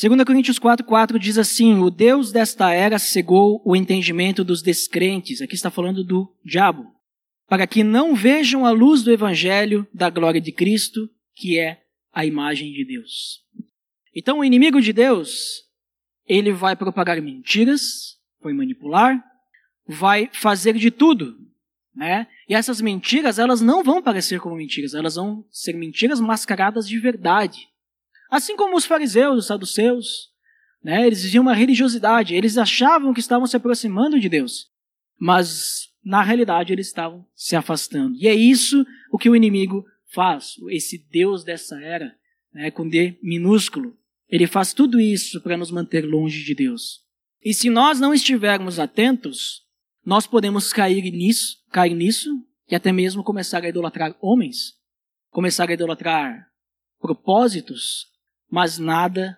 [0.00, 5.54] 2 Coríntios 4,4 diz assim: O Deus desta era cegou o entendimento dos descrentes, aqui
[5.54, 6.95] está falando do diabo,
[7.48, 11.82] para que não vejam a luz do Evangelho da glória de Cristo, que é
[12.12, 13.44] a imagem de Deus.
[14.14, 15.64] Então, o inimigo de Deus,
[16.26, 19.22] ele vai propagar mentiras, vai manipular,
[19.86, 21.36] vai fazer de tudo,
[21.94, 22.26] né?
[22.48, 26.98] E essas mentiras, elas não vão parecer como mentiras, elas vão ser mentiras mascaradas de
[26.98, 27.68] verdade.
[28.30, 30.30] Assim como os fariseus, os saduceus,
[30.82, 31.06] né?
[31.06, 34.70] Eles diziam uma religiosidade, eles achavam que estavam se aproximando de Deus,
[35.18, 38.16] mas na realidade eles estavam se afastando.
[38.16, 42.14] E é isso o que o inimigo faz, esse Deus dessa era,
[42.54, 43.98] né, com D minúsculo.
[44.28, 47.00] Ele faz tudo isso para nos manter longe de Deus.
[47.44, 49.64] E se nós não estivermos atentos,
[50.04, 52.30] nós podemos cair nisso, cair nisso
[52.70, 54.74] e até mesmo começar a idolatrar homens,
[55.28, 56.46] começar a idolatrar
[57.00, 58.06] propósitos,
[58.48, 59.36] mas nada,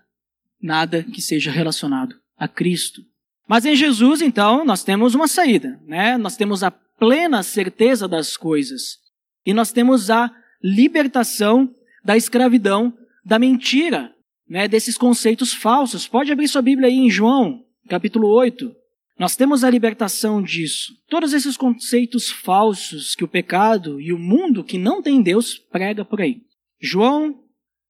[0.61, 3.03] nada que seja relacionado a Cristo.
[3.49, 6.19] Mas em Jesus, então, nós temos uma saída, né?
[6.19, 8.99] Nós temos a plena certeza das coisas.
[9.47, 10.31] E nós temos a
[10.63, 12.93] libertação da escravidão,
[13.25, 14.15] da mentira,
[14.47, 14.69] né?
[14.69, 16.07] Desses conceitos falsos.
[16.07, 18.71] Pode abrir sua Bíblia aí em João, capítulo 8.
[19.19, 20.93] Nós temos a libertação disso.
[21.09, 26.05] Todos esses conceitos falsos que o pecado e o mundo que não tem Deus prega
[26.05, 26.43] por aí.
[26.81, 27.43] João,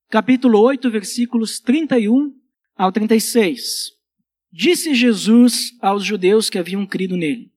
[0.09, 2.33] capítulo 8, versículos 31
[2.77, 3.98] ao 36.
[4.53, 7.53] Disse Jesus aos judeus que haviam crido nele: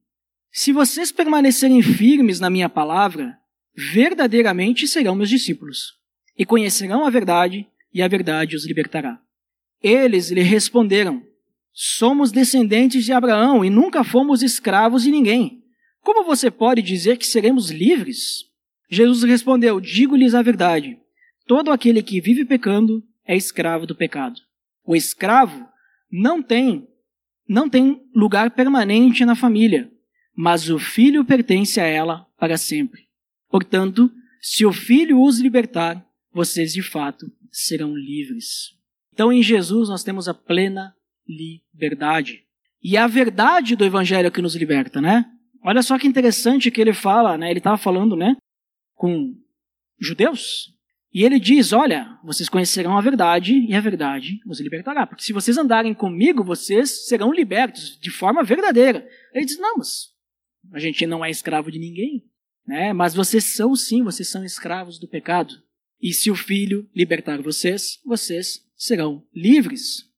[0.52, 3.38] Se vocês permanecerem firmes na minha palavra,
[3.76, 5.94] verdadeiramente serão meus discípulos,
[6.38, 9.22] e conhecerão a verdade, e a verdade os libertará.
[9.82, 11.24] Eles lhe responderam:
[11.72, 15.64] Somos descendentes de Abraão e nunca fomos escravos de ninguém.
[16.02, 18.46] Como você pode dizer que seremos livres?
[18.90, 21.00] Jesus respondeu: Digo-lhes a verdade.
[21.48, 24.40] Todo aquele que vive pecando é escravo do pecado.
[24.86, 25.71] O escravo
[26.12, 26.88] não tem
[27.48, 29.92] não tem lugar permanente na família,
[30.34, 33.10] mas o filho pertence a ela para sempre.
[33.50, 34.10] Portanto,
[34.42, 38.78] se o filho os libertar, vocês de fato serão livres.
[39.14, 40.96] Então, em Jesus nós temos a plena
[41.28, 42.46] liberdade.
[42.82, 45.26] E é a verdade do evangelho que nos liberta, né?
[45.64, 47.50] Olha só que interessante que ele fala, né?
[47.50, 48.36] Ele estava falando, né,
[48.96, 49.36] com
[50.00, 50.74] judeus,
[51.14, 55.06] e ele diz: Olha, vocês conhecerão a verdade e a verdade os libertará.
[55.06, 59.08] Porque se vocês andarem comigo, vocês serão libertos de forma verdadeira.
[59.34, 60.12] Ele diz: Não, mas
[60.72, 62.24] a gente não é escravo de ninguém.
[62.66, 62.94] Né?
[62.94, 65.62] Mas vocês são sim, vocês são escravos do pecado.
[66.02, 70.10] E se o filho libertar vocês, vocês serão livres.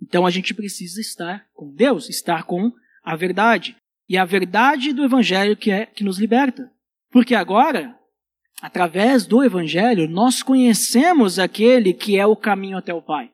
[0.00, 2.72] Então a gente precisa estar com Deus, estar com
[3.04, 3.76] a verdade.
[4.08, 6.72] E a verdade do Evangelho que é que nos liberta.
[7.10, 7.97] Porque agora
[8.60, 13.30] através do Evangelho, nós conhecemos aquele que é o caminho até o Pai.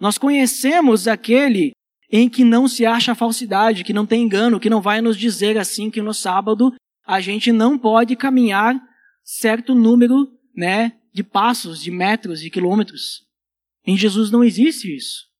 [0.00, 1.72] Nós conhecemos aquele
[2.10, 5.56] em que não se acha falsidade, que não tem engano, que não vai nos dizer
[5.56, 6.74] assim que no sábado
[7.06, 8.78] a gente não pode caminhar
[9.24, 13.22] certo número, né, de passos, de metros, de quilômetros.
[13.86, 15.32] Em Jesus não existe isso.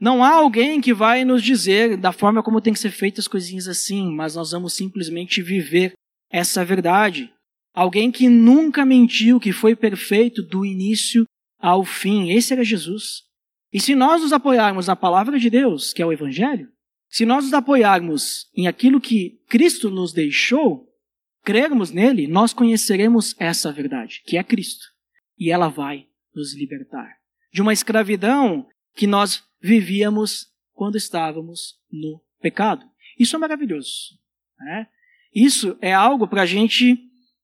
[0.00, 3.28] Não há alguém que vai nos dizer da forma como tem que ser feitas as
[3.28, 5.92] coisinhas assim, mas nós vamos simplesmente viver
[6.30, 7.32] essa verdade.
[7.74, 11.24] Alguém que nunca mentiu, que foi perfeito do início
[11.58, 12.30] ao fim.
[12.30, 13.22] Esse era Jesus.
[13.72, 16.68] E se nós nos apoiarmos na palavra de Deus, que é o Evangelho,
[17.08, 20.88] se nós nos apoiarmos em aquilo que Cristo nos deixou,
[21.42, 24.86] crermos nele, nós conheceremos essa verdade, que é Cristo.
[25.38, 32.84] E ela vai nos libertar de uma escravidão que nós vivíamos quando estávamos no pecado.
[33.18, 34.18] Isso é maravilhoso.
[34.58, 34.86] Né?
[35.34, 36.98] Isso é algo para a gente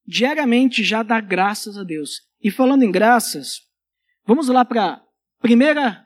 [0.09, 2.23] diariamente já dar graças a Deus.
[2.43, 3.61] E falando em graças,
[4.27, 5.03] vamos lá para
[5.43, 6.03] primeira,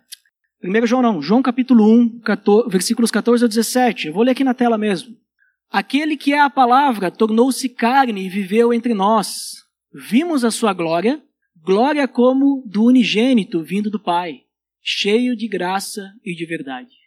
[0.60, 4.08] primeiro João não, João capítulo 1, 14, versículos 14 a 17.
[4.08, 5.16] Eu vou ler aqui na tela mesmo.
[5.70, 9.52] Aquele que é a palavra tornou-se carne e viveu entre nós.
[9.94, 11.22] Vimos a sua glória,
[11.56, 14.40] glória como do unigênito vindo do Pai,
[14.82, 17.01] cheio de graça e de verdade.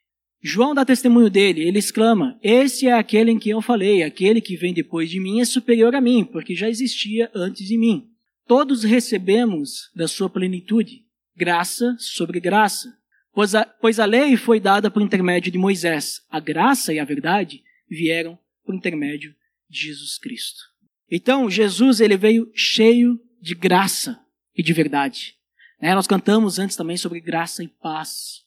[0.48, 4.56] João dá testemunho dele, ele exclama: Esse é aquele em quem eu falei, aquele que
[4.56, 8.08] vem depois de mim é superior a mim, porque já existia antes de mim.
[8.48, 11.02] Todos recebemos da sua plenitude,
[11.36, 12.96] graça sobre graça.
[13.34, 17.06] Pois a, pois a lei foi dada por intermédio de Moisés, a graça e a
[17.06, 19.34] verdade vieram por intermédio
[19.68, 20.62] de Jesus Cristo.
[21.10, 24.20] Então, Jesus ele veio cheio de graça
[24.56, 25.34] e de verdade.
[25.82, 25.96] Né?
[25.96, 28.45] Nós cantamos antes também sobre graça e paz.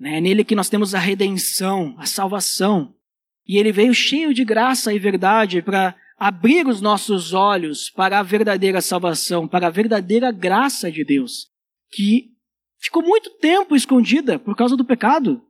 [0.00, 0.16] Né?
[0.16, 2.94] É nele que nós temos a redenção, a salvação.
[3.46, 8.22] E ele veio cheio de graça e verdade para abrir os nossos olhos para a
[8.22, 11.48] verdadeira salvação, para a verdadeira graça de Deus,
[11.90, 12.30] que
[12.78, 15.42] ficou muito tempo escondida por causa do pecado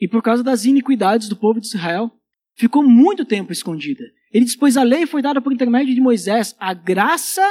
[0.00, 2.10] e por causa das iniquidades do povo de Israel.
[2.56, 4.04] Ficou muito tempo escondida.
[4.32, 7.46] Ele diz: Pois a lei foi dada por intermédio de Moisés, a graça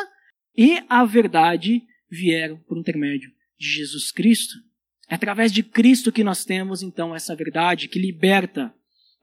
[0.55, 4.66] e a verdade vieram por intermédio de Jesus Cristo.
[5.09, 8.73] É através de Cristo que nós temos então essa verdade que liberta,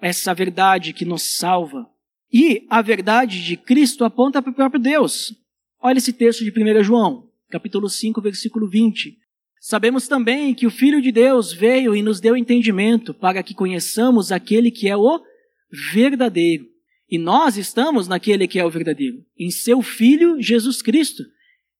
[0.00, 1.86] essa verdade que nos salva.
[2.32, 5.34] E a verdade de Cristo aponta para o próprio Deus.
[5.80, 9.18] Olha esse texto de 1 João, capítulo 5, versículo 20.
[9.60, 14.32] Sabemos também que o Filho de Deus veio e nos deu entendimento para que conheçamos
[14.32, 15.22] aquele que é o
[15.92, 16.66] verdadeiro.
[17.10, 21.22] E nós estamos naquele que é o verdadeiro, em seu Filho Jesus Cristo.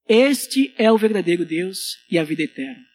[0.06, 2.93] Este é o verdadeiro Deus e a vida eterna.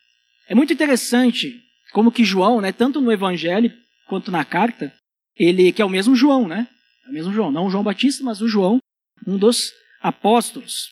[0.49, 1.61] É muito interessante
[1.93, 3.71] como que João, né, tanto no Evangelho
[4.07, 4.91] quanto na carta,
[5.37, 6.67] ele que é o mesmo João, né?
[7.05, 8.79] É o mesmo João, não o João Batista, mas o João,
[9.27, 10.89] um dos apóstolos.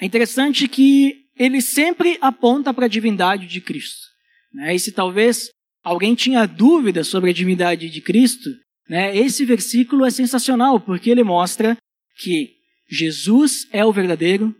[0.00, 4.06] É interessante que ele sempre aponta para a divindade de Cristo.
[4.52, 4.74] Né?
[4.74, 5.50] E se talvez
[5.84, 8.50] alguém tinha dúvida sobre a divindade de Cristo,
[8.88, 11.76] né, esse versículo é sensacional, porque ele mostra
[12.16, 12.54] que
[12.88, 14.56] Jesus é o verdadeiro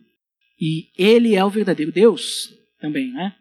[0.60, 3.34] e ele é o verdadeiro Deus também, né?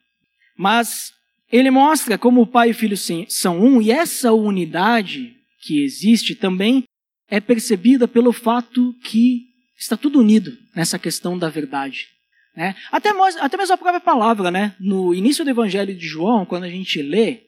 [0.58, 1.13] Mas
[1.52, 2.98] ele mostra como o Pai e o Filho
[3.30, 6.84] são um, e essa unidade que existe também
[7.30, 12.08] é percebida pelo fato que está tudo unido nessa questão da verdade.
[12.56, 12.76] Né?
[12.91, 14.76] Até, até mesmo a própria palavra, né?
[14.80, 17.43] no início do Evangelho de João, quando a gente lê,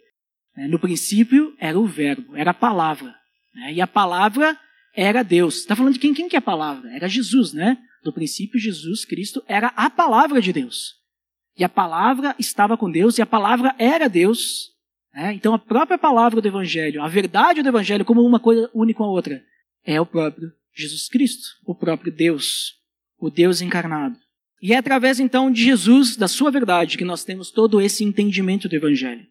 [0.56, 3.16] né, no princípio era o Verbo, era a palavra.
[3.56, 3.74] Né?
[3.74, 4.58] E a palavra
[4.96, 5.58] era Deus.
[5.58, 6.14] Está falando de quem?
[6.14, 6.94] Quem que é a palavra?
[6.94, 7.78] Era Jesus, né?
[8.04, 10.99] No princípio, Jesus Cristo era a palavra de Deus.
[11.60, 14.70] E a palavra estava com Deus e a palavra era Deus.
[15.14, 15.34] Né?
[15.34, 19.04] Então a própria palavra do Evangelho, a verdade do Evangelho, como uma coisa única com
[19.04, 19.44] a outra,
[19.84, 22.76] é o próprio Jesus Cristo, o próprio Deus,
[23.18, 24.18] o Deus encarnado.
[24.62, 28.70] E é através então de Jesus, da sua verdade, que nós temos todo esse entendimento
[28.70, 29.28] do Evangelho.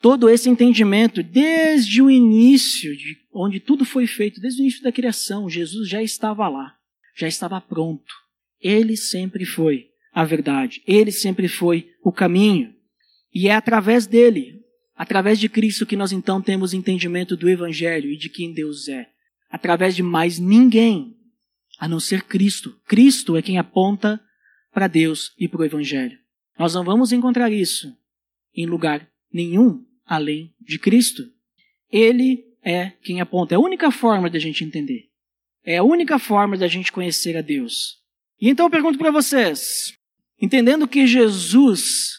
[0.00, 4.92] Todo esse entendimento, desde o início, de onde tudo foi feito, desde o início da
[4.92, 6.74] criação, Jesus já estava lá,
[7.14, 8.14] já estava pronto.
[8.60, 10.82] Ele sempre foi a verdade.
[10.86, 12.74] Ele sempre foi o caminho.
[13.34, 14.62] E é através dele,
[14.96, 19.10] através de Cristo, que nós então temos entendimento do Evangelho e de quem Deus é.
[19.50, 21.14] Através de mais ninguém,
[21.78, 22.80] a não ser Cristo.
[22.86, 24.18] Cristo é quem aponta
[24.72, 26.18] para Deus e para o Evangelho.
[26.58, 27.94] Nós não vamos encontrar isso
[28.54, 31.24] em lugar nenhum além de Cristo.
[31.92, 33.54] Ele é quem aponta.
[33.54, 35.10] É a única forma de a gente entender.
[35.62, 37.98] É a única forma de a gente conhecer a Deus.
[38.40, 39.94] E então eu pergunto para vocês:
[40.40, 42.18] Entendendo que Jesus,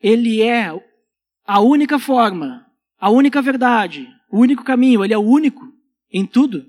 [0.00, 0.72] ele é
[1.46, 2.66] a única forma,
[2.98, 5.72] a única verdade, o único caminho, ele é o único
[6.10, 6.64] em tudo.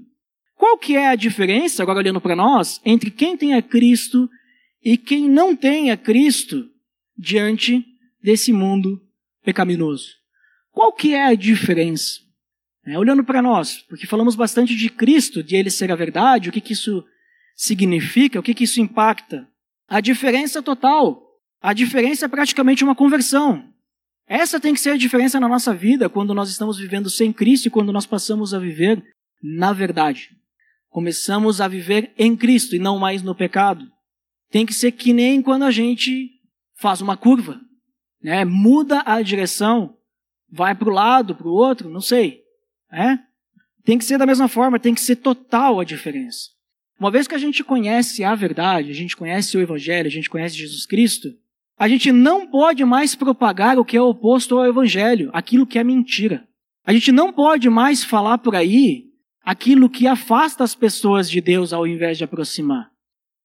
[0.56, 4.30] Qual que é a diferença, agora olhando para nós, entre quem tem a Cristo
[4.84, 6.70] e quem não tem a Cristo
[7.18, 7.84] diante
[8.22, 9.02] desse mundo
[9.44, 10.10] pecaminoso?
[10.72, 12.20] Qual que é a diferença?
[12.86, 16.52] É, olhando para nós, porque falamos bastante de Cristo, de Ele ser a verdade, o
[16.52, 17.04] que, que isso
[17.56, 19.48] significa, o que, que isso impacta.
[19.88, 21.22] A diferença total.
[21.62, 23.74] A diferença é praticamente uma conversão.
[24.28, 27.68] Essa tem que ser a diferença na nossa vida quando nós estamos vivendo sem Cristo
[27.68, 29.04] e quando nós passamos a viver
[29.42, 30.32] na verdade.
[30.90, 33.86] Começamos a viver em Cristo e não mais no pecado.
[34.50, 36.32] Tem que ser que nem quando a gente
[36.76, 37.60] faz uma curva,
[38.22, 38.46] né?
[38.46, 39.98] Muda a direção,
[40.50, 42.42] vai para o lado, para o outro, não sei,
[42.92, 43.20] é?
[43.84, 46.55] Tem que ser da mesma forma, tem que ser total a diferença.
[47.00, 50.30] Uma vez que a gente conhece a verdade, a gente conhece o Evangelho, a gente
[50.30, 51.30] conhece Jesus Cristo,
[51.78, 55.84] a gente não pode mais propagar o que é oposto ao Evangelho, aquilo que é
[55.84, 56.48] mentira.
[56.86, 59.06] A gente não pode mais falar por aí
[59.44, 62.90] aquilo que afasta as pessoas de Deus ao invés de aproximar.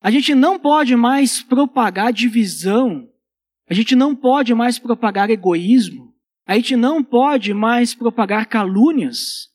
[0.01, 3.09] A gente não pode mais propagar divisão.
[3.69, 6.15] A gente não pode mais propagar egoísmo.
[6.47, 9.49] A gente não pode mais propagar calúnias,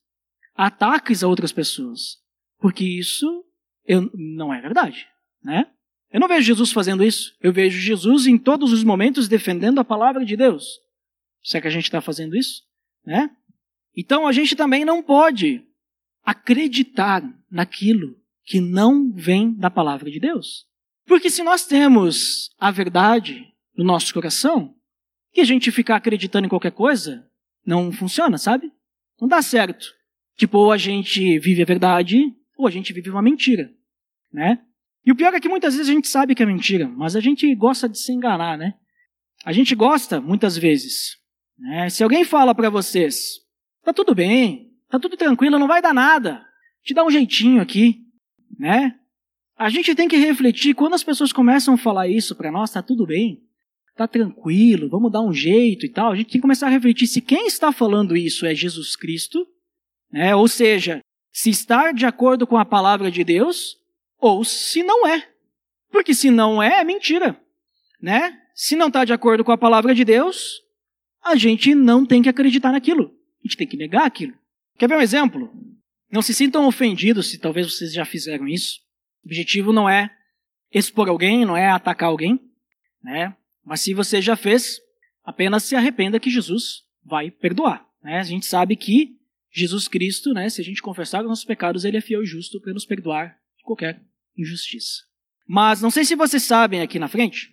[0.56, 2.18] ataques a outras pessoas.
[2.60, 3.44] Porque isso
[3.86, 5.08] eu, não é verdade,
[5.44, 5.68] né?
[6.12, 7.36] Eu não vejo Jesus fazendo isso.
[7.42, 10.80] Eu vejo Jesus em todos os momentos defendendo a palavra de Deus.
[11.44, 12.64] Será que a gente está fazendo isso?
[13.06, 13.30] Né?
[13.96, 15.62] Então a gente também não pode
[16.24, 20.66] acreditar naquilo que não vem da palavra de Deus.
[21.06, 23.46] Porque se nós temos a verdade
[23.76, 24.74] no nosso coração,
[25.36, 27.30] e a gente ficar acreditando em qualquer coisa,
[27.66, 28.72] não funciona, sabe?
[29.20, 29.94] Não dá certo.
[30.38, 33.72] Tipo, ou a gente vive a verdade, ou a gente vive uma mentira,
[34.32, 34.60] né?
[35.06, 37.20] E o pior é que muitas vezes a gente sabe que é mentira, mas a
[37.20, 38.74] gente gosta de se enganar, né?
[39.44, 41.18] A gente gosta, muitas vezes.
[41.58, 41.90] Né?
[41.90, 43.42] Se alguém fala para vocês,
[43.84, 46.44] tá tudo bem, tá tudo tranquilo, não vai dar nada,
[46.84, 48.02] te dá um jeitinho aqui,
[48.58, 48.96] né?
[49.58, 52.82] A gente tem que refletir quando as pessoas começam a falar isso para nós, tá
[52.82, 53.44] tudo bem,
[53.96, 56.12] tá tranquilo, vamos dar um jeito e tal.
[56.12, 59.48] A gente tem que começar a refletir se quem está falando isso é Jesus Cristo,
[60.12, 60.36] né?
[60.36, 61.00] Ou seja,
[61.36, 63.78] se está de acordo com a palavra de Deus
[64.18, 65.28] ou se não é.
[65.92, 67.38] Porque se não é, é mentira,
[68.02, 68.42] né?
[68.56, 70.62] Se não está de acordo com a palavra de Deus,
[71.22, 73.14] a gente não tem que acreditar naquilo.
[73.44, 74.34] A gente tem que negar aquilo.
[74.78, 75.52] Quer ver um exemplo?
[76.10, 78.80] Não se sintam ofendidos se talvez vocês já fizeram isso.
[79.22, 80.10] O objetivo não é
[80.72, 82.40] expor alguém, não é atacar alguém,
[83.04, 83.36] né?
[83.62, 84.80] Mas se você já fez,
[85.22, 87.86] apenas se arrependa que Jesus vai perdoar.
[88.02, 88.20] Né?
[88.20, 89.18] A gente sabe que
[89.56, 92.60] Jesus Cristo, né, se a gente confessar os nossos pecados, ele é fiel e justo
[92.60, 94.02] para nos perdoar de qualquer
[94.38, 95.04] injustiça.
[95.48, 97.52] Mas não sei se vocês sabem aqui na frente,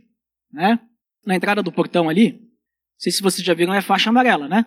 [0.52, 0.80] né?
[1.24, 2.48] Na entrada do portão ali, não
[2.98, 4.66] sei se vocês já viram, é faixa amarela, né?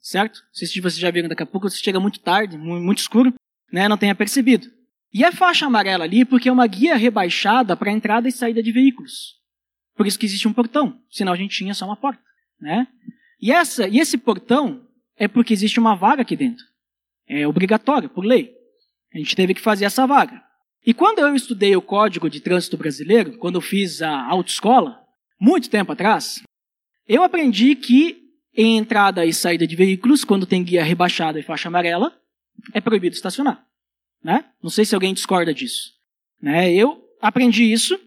[0.00, 0.40] Certo?
[0.40, 3.32] Não sei se vocês já viram, daqui a pouco você chega muito tarde, muito escuro,
[3.70, 3.88] né?
[3.88, 4.68] Não tenha percebido.
[5.12, 8.72] E é faixa amarela ali porque é uma guia rebaixada para entrada e saída de
[8.72, 9.34] veículos.
[9.94, 12.20] Por isso que existe um portão, senão a gente tinha só uma porta,
[12.60, 12.88] né?
[13.40, 14.83] E, essa, e esse portão
[15.16, 16.64] é porque existe uma vaga aqui dentro.
[17.26, 18.54] É obrigatório, por lei.
[19.12, 20.42] A gente teve que fazer essa vaga.
[20.84, 25.00] E quando eu estudei o Código de Trânsito Brasileiro, quando eu fiz a autoescola,
[25.40, 26.42] muito tempo atrás,
[27.08, 28.22] eu aprendi que
[28.56, 32.16] em entrada e saída de veículos, quando tem guia rebaixada e faixa amarela,
[32.72, 33.64] é proibido estacionar.
[34.22, 34.44] Né?
[34.62, 35.92] Não sei se alguém discorda disso.
[36.40, 36.72] Né?
[36.72, 37.98] Eu aprendi isso,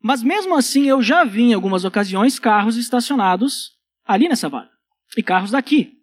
[0.00, 3.72] mas mesmo assim eu já vi em algumas ocasiões carros estacionados
[4.04, 4.70] ali nessa vaga.
[5.16, 6.01] E carros daqui,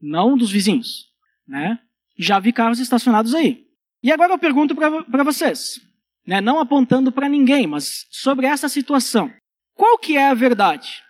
[0.00, 1.06] não dos vizinhos.
[1.46, 1.78] Né?
[2.18, 3.66] Já vi carros estacionados aí.
[4.02, 5.80] E agora eu pergunto para vocês,
[6.26, 9.30] né, não apontando para ninguém, mas sobre essa situação.
[9.74, 11.02] Qual que é a verdade?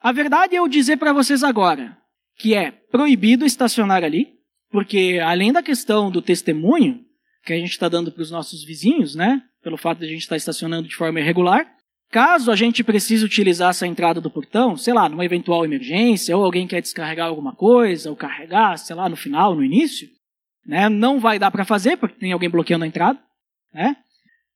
[0.00, 1.96] A verdade é eu dizer para vocês agora
[2.36, 4.34] que é proibido estacionar ali,
[4.70, 7.02] porque além da questão do testemunho
[7.42, 10.20] que a gente está dando para os nossos vizinhos, né, pelo fato de a gente
[10.20, 11.66] estar tá estacionando de forma irregular,
[12.10, 16.44] caso a gente precise utilizar essa entrada do portão, sei lá, numa eventual emergência, ou
[16.44, 20.08] alguém quer descarregar alguma coisa, ou carregar, sei lá, no final, no início,
[20.66, 20.88] né?
[20.88, 23.18] Não vai dar para fazer, porque tem alguém bloqueando a entrada.
[23.72, 23.96] Né?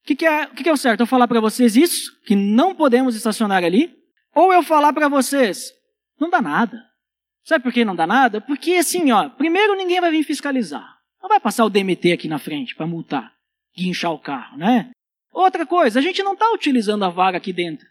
[0.02, 1.00] O que, que, é, o que, que é o certo?
[1.00, 3.94] Eu falar para vocês isso, que não podemos estacionar ali,
[4.34, 5.72] ou eu falar para vocês,
[6.18, 6.82] não dá nada.
[7.44, 8.40] Sabe por que não dá nada?
[8.40, 10.98] Porque assim, ó, primeiro ninguém vai vir fiscalizar.
[11.22, 13.32] Não vai passar o DMT aqui na frente para multar,
[13.76, 14.90] guinchar o carro, né?
[15.32, 17.86] Outra coisa, a gente não está utilizando a vaga aqui dentro.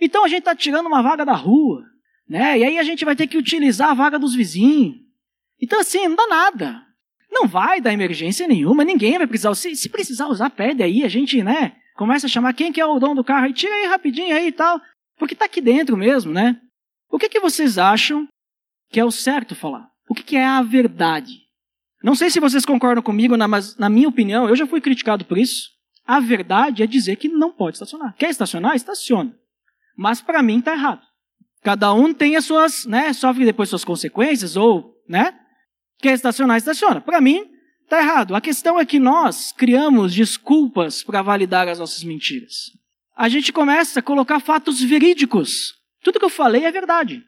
[0.00, 1.84] Então a gente está tirando uma vaga da rua,
[2.28, 2.58] né?
[2.58, 4.96] E aí a gente vai ter que utilizar a vaga dos vizinhos.
[5.60, 6.82] Então assim, não dá nada.
[7.30, 9.54] Não vai dar emergência nenhuma, ninguém vai precisar.
[9.54, 11.76] Se, se precisar usar, pede aí, a gente, né?
[11.96, 14.48] Começa a chamar quem que é o dono do carro aí, tira aí rapidinho aí
[14.48, 14.80] e tal.
[15.18, 16.60] Porque tá aqui dentro mesmo, né?
[17.10, 18.28] O que, que vocês acham
[18.90, 19.88] que é o certo falar?
[20.08, 21.46] O que, que é a verdade?
[22.02, 25.38] Não sei se vocês concordam comigo, mas na minha opinião, eu já fui criticado por
[25.38, 25.75] isso.
[26.06, 28.14] A verdade é dizer que não pode estacionar.
[28.16, 28.76] Quer estacionar?
[28.76, 29.34] Estaciona.
[29.96, 31.02] Mas para mim está errado.
[31.62, 35.36] Cada um tem as suas, né, sofre depois suas consequências ou, né?
[35.98, 37.00] Quer estacionar, estaciona.
[37.00, 37.44] Para mim,
[37.82, 38.36] está errado.
[38.36, 42.70] A questão é que nós criamos desculpas para validar as nossas mentiras.
[43.16, 45.74] A gente começa a colocar fatos verídicos.
[46.02, 47.24] Tudo que eu falei é verdade.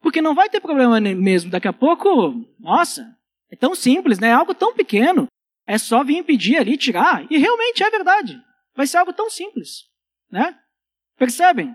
[0.00, 1.50] Porque não vai ter problema mesmo.
[1.50, 3.16] Daqui a pouco, nossa,
[3.50, 4.28] é tão simples, né?
[4.28, 5.26] É algo tão pequeno.
[5.72, 7.24] É só vir impedir ali, tirar.
[7.30, 8.38] E realmente é verdade.
[8.76, 9.84] Vai ser algo tão simples,
[10.30, 10.54] né?
[11.16, 11.74] Percebem?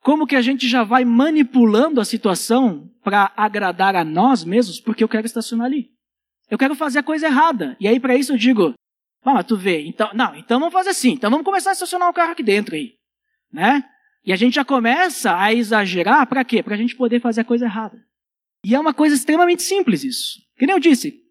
[0.00, 5.04] Como que a gente já vai manipulando a situação para agradar a nós mesmos, porque
[5.04, 5.90] eu quero estacionar ali.
[6.50, 7.76] Eu quero fazer a coisa errada.
[7.78, 8.72] E aí, para isso, eu digo:
[9.22, 12.14] ah, tu vê, então, não, então vamos fazer assim, então vamos começar a estacionar o
[12.14, 12.94] carro aqui dentro aí.
[13.52, 13.84] Né?
[14.24, 16.62] E a gente já começa a exagerar para quê?
[16.62, 18.02] Para a gente poder fazer a coisa errada.
[18.64, 20.40] E é uma coisa extremamente simples isso.
[20.56, 21.25] Que nem eu disse,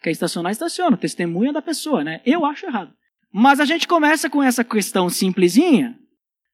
[0.00, 2.20] quer estacionar, estaciona, testemunha da pessoa, né?
[2.24, 2.92] Eu acho errado.
[3.32, 5.96] Mas a gente começa com essa questão simplesinha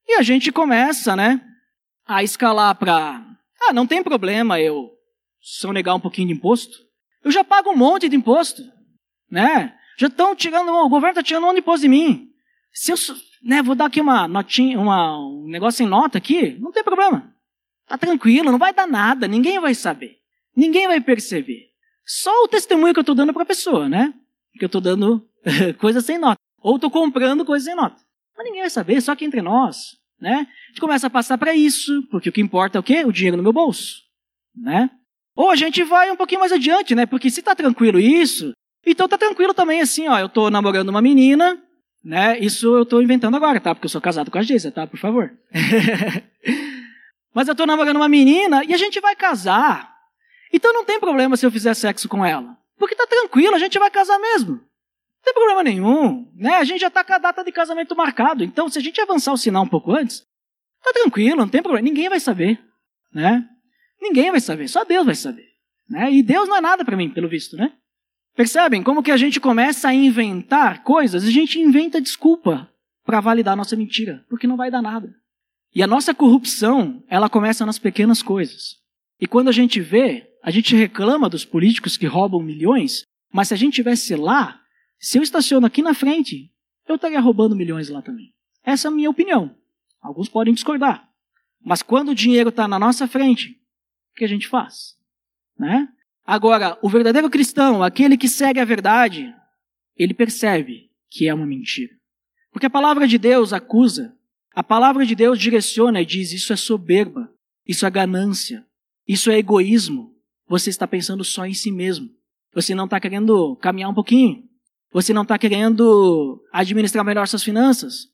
[0.07, 1.41] e a gente começa, né,
[2.05, 3.25] a escalar para,
[3.61, 4.89] ah, não tem problema eu
[5.41, 6.77] sonegar um pouquinho de imposto.
[7.23, 8.61] Eu já pago um monte de imposto,
[9.29, 9.75] né?
[9.97, 12.29] Já estão tirando, o governo está tirando um monte de imposto de mim.
[12.71, 12.95] Se eu,
[13.43, 17.33] né, vou dar aqui uma notinha, uma, um negócio em nota aqui, não tem problema.
[17.87, 20.17] Tá tranquilo, não vai dar nada, ninguém vai saber.
[20.55, 21.66] Ninguém vai perceber.
[22.07, 24.13] Só o testemunho que eu estou dando para a pessoa, né?
[24.57, 25.27] Que eu estou dando
[25.77, 26.39] coisas sem nota.
[26.59, 28.01] Ou estou comprando coisas sem nota.
[28.35, 30.47] Mas ninguém vai saber, só que entre nós né?
[30.47, 33.03] A gente começa a passar para isso, porque o que importa é o quê?
[33.05, 34.01] O dinheiro no meu bolso,
[34.55, 34.89] né?
[35.35, 37.05] Ou a gente vai um pouquinho mais adiante, né?
[37.05, 38.51] Porque se tá tranquilo isso,
[38.85, 41.61] então tá tranquilo também assim, ó, eu tô namorando uma menina,
[42.03, 42.39] né?
[42.39, 43.75] Isso eu tô inventando agora, tá?
[43.75, 44.87] Porque eu sou casado com a Geisa, tá?
[44.87, 45.31] Por favor.
[47.33, 49.95] Mas eu tô namorando uma menina e a gente vai casar.
[50.51, 52.57] Então não tem problema se eu fizer sexo com ela.
[52.77, 54.59] Porque tá tranquilo, a gente vai casar mesmo.
[55.23, 56.55] tem problema nenhum, né?
[56.55, 58.43] A gente já está com a data de casamento marcado.
[58.43, 60.23] Então, se a gente avançar o sinal um pouco antes,
[60.83, 61.83] tá tranquilo, não tem problema.
[61.83, 62.59] Ninguém vai saber,
[63.13, 63.47] né?
[64.01, 65.47] Ninguém vai saber, só Deus vai saber,
[65.89, 66.11] né?
[66.11, 67.73] E Deus não é nada para mim, pelo visto, né?
[68.35, 71.23] Percebem como que a gente começa a inventar coisas?
[71.23, 72.69] A gente inventa desculpa
[73.03, 75.11] para validar a nossa mentira, porque não vai dar nada.
[75.73, 78.75] E a nossa corrupção, ela começa nas pequenas coisas.
[79.19, 83.53] E quando a gente vê, a gente reclama dos políticos que roubam milhões, mas se
[83.53, 84.61] a gente tivesse lá,
[84.99, 86.51] se eu estaciono aqui na frente,
[86.87, 88.33] eu estaria roubando milhões lá também.
[88.63, 89.55] Essa é a minha opinião.
[90.01, 91.07] Alguns podem discordar.
[91.63, 93.59] Mas quando o dinheiro está na nossa frente,
[94.11, 94.95] o que a gente faz?
[95.57, 95.89] Né?
[96.25, 99.33] Agora, o verdadeiro cristão, aquele que segue a verdade,
[99.95, 101.93] ele percebe que é uma mentira.
[102.51, 104.15] Porque a palavra de Deus acusa,
[104.53, 107.31] a palavra de Deus direciona e diz: isso é soberba,
[107.65, 108.66] isso é ganância,
[109.07, 110.13] isso é egoísmo.
[110.47, 112.09] Você está pensando só em si mesmo.
[112.53, 114.43] Você não está querendo caminhar um pouquinho.
[114.91, 118.07] Você não está querendo administrar melhor suas finanças.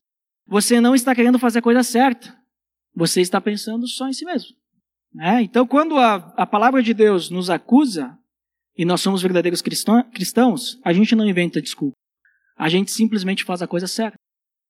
[0.45, 2.35] Você não está querendo fazer a coisa certa.
[2.95, 4.55] Você está pensando só em si mesmo.
[5.13, 5.43] Né?
[5.43, 8.17] Então, quando a, a palavra de Deus nos acusa,
[8.75, 11.95] e nós somos verdadeiros cristãos, a gente não inventa desculpa.
[12.55, 14.17] A gente simplesmente faz a coisa certa.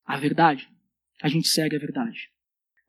[0.05, 0.69] A verdade.
[1.21, 2.29] A gente segue a verdade.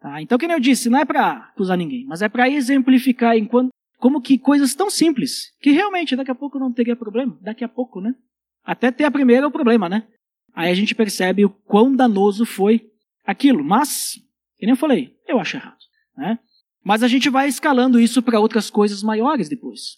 [0.05, 0.21] Tá?
[0.21, 4.21] Então, como eu disse, não é para acusar ninguém, mas é para exemplificar enquanto, como
[4.21, 7.39] que coisas tão simples, que realmente daqui a pouco não teria problema.
[7.41, 8.15] Daqui a pouco, né?
[8.63, 10.07] Até ter a primeira é o problema, né?
[10.55, 12.83] Aí a gente percebe o quão danoso foi
[13.25, 13.65] aquilo.
[13.65, 14.17] Mas,
[14.59, 15.79] que nem eu falei, eu acho errado.
[16.19, 16.39] Né?
[16.85, 19.97] Mas a gente vai escalando isso para outras coisas maiores depois.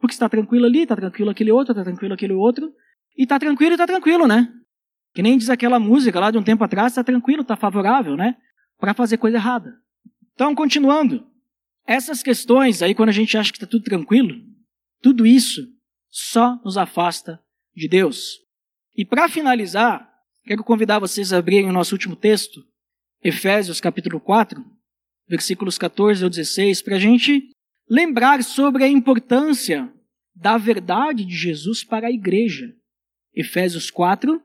[0.00, 2.72] Porque está tranquilo ali, está tranquilo aquele outro, está tranquilo aquele outro.
[3.16, 4.52] E está tranquilo está tranquilo, né?
[5.14, 8.36] Que nem diz aquela música lá de um tempo atrás, está tranquilo, está favorável, né?
[8.84, 9.80] Para fazer coisa errada.
[10.34, 11.26] Então, continuando.
[11.86, 14.36] Essas questões aí, quando a gente acha que está tudo tranquilo,
[15.00, 15.66] tudo isso
[16.10, 17.42] só nos afasta
[17.74, 18.40] de Deus.
[18.94, 20.06] E para finalizar,
[20.44, 22.62] quero convidar vocês a abrirem o nosso último texto,
[23.22, 24.62] Efésios capítulo 4,
[25.26, 27.52] versículos 14 ao 16, para a gente
[27.88, 29.90] lembrar sobre a importância
[30.34, 32.70] da verdade de Jesus para a igreja.
[33.32, 34.42] Efésios 4,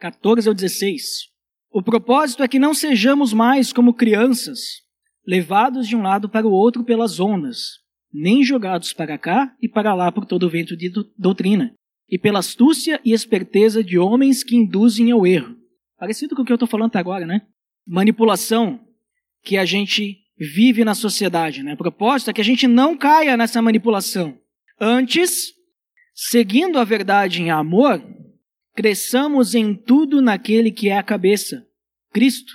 [0.00, 1.37] 14 ao 16.
[1.78, 4.58] O propósito é que não sejamos mais como crianças,
[5.24, 7.74] levados de um lado para o outro pelas ondas,
[8.12, 11.72] nem jogados para cá e para lá por todo o vento de doutrina,
[12.10, 15.54] e pela astúcia e esperteza de homens que induzem ao erro.
[15.96, 17.42] Parecido com o que eu estou falando até agora, né?
[17.86, 18.80] Manipulação
[19.44, 21.74] que a gente vive na sociedade, né?
[21.74, 24.36] A propósito é que a gente não caia nessa manipulação.
[24.80, 25.52] Antes,
[26.12, 28.02] seguindo a verdade em amor,
[28.74, 31.67] cresçamos em tudo naquele que é a cabeça,
[32.12, 32.52] Cristo.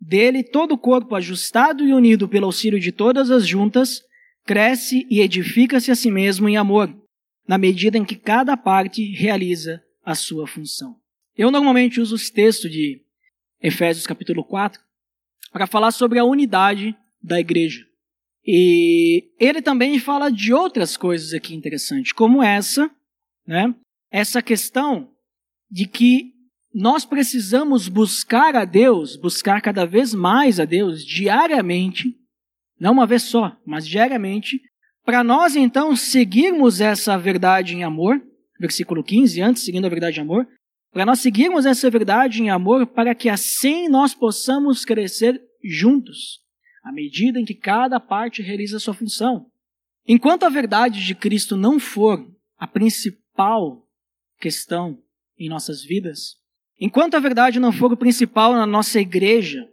[0.00, 4.02] Dele, todo o corpo ajustado e unido pelo auxílio de todas as juntas,
[4.44, 6.94] cresce e edifica-se a si mesmo em amor
[7.48, 11.00] na medida em que cada parte realiza a sua função.
[11.34, 13.02] Eu normalmente uso esse texto de
[13.60, 14.80] Efésios capítulo 4
[15.50, 17.86] para falar sobre a unidade da igreja.
[18.44, 22.90] E ele também fala de outras coisas aqui interessantes, como essa,
[23.46, 23.74] né?
[24.10, 25.10] Essa questão
[25.70, 26.34] de que
[26.78, 32.16] nós precisamos buscar a Deus, buscar cada vez mais a Deus diariamente,
[32.78, 34.60] não uma vez só, mas diariamente,
[35.04, 38.22] para nós, então, seguirmos essa verdade em amor,
[38.60, 40.46] versículo 15, antes, seguindo a verdade em amor,
[40.92, 46.44] para nós seguirmos essa verdade em amor, para que assim nós possamos crescer juntos,
[46.84, 49.50] à medida em que cada parte realiza a sua função.
[50.06, 52.24] Enquanto a verdade de Cristo não for
[52.56, 53.84] a principal
[54.38, 55.02] questão
[55.36, 56.37] em nossas vidas,
[56.80, 59.68] enquanto a verdade não for o principal na nossa igreja,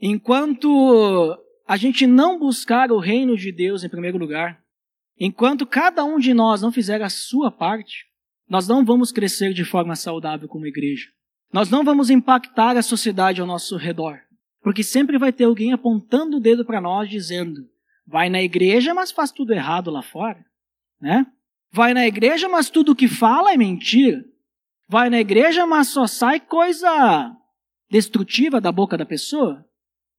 [0.00, 1.36] enquanto
[1.66, 4.62] a gente não buscar o reino de Deus em primeiro lugar,
[5.20, 8.06] Enquanto cada um de nós não fizer a sua parte,
[8.48, 11.06] nós não vamos crescer de forma saudável como igreja.
[11.52, 14.20] Nós não vamos impactar a sociedade ao nosso redor.
[14.62, 17.68] Porque sempre vai ter alguém apontando o dedo para nós dizendo:
[18.06, 20.44] vai na igreja, mas faz tudo errado lá fora.
[21.00, 21.26] Né?
[21.72, 24.24] Vai na igreja, mas tudo que fala é mentira.
[24.88, 27.36] Vai na igreja, mas só sai coisa
[27.90, 29.64] destrutiva da boca da pessoa.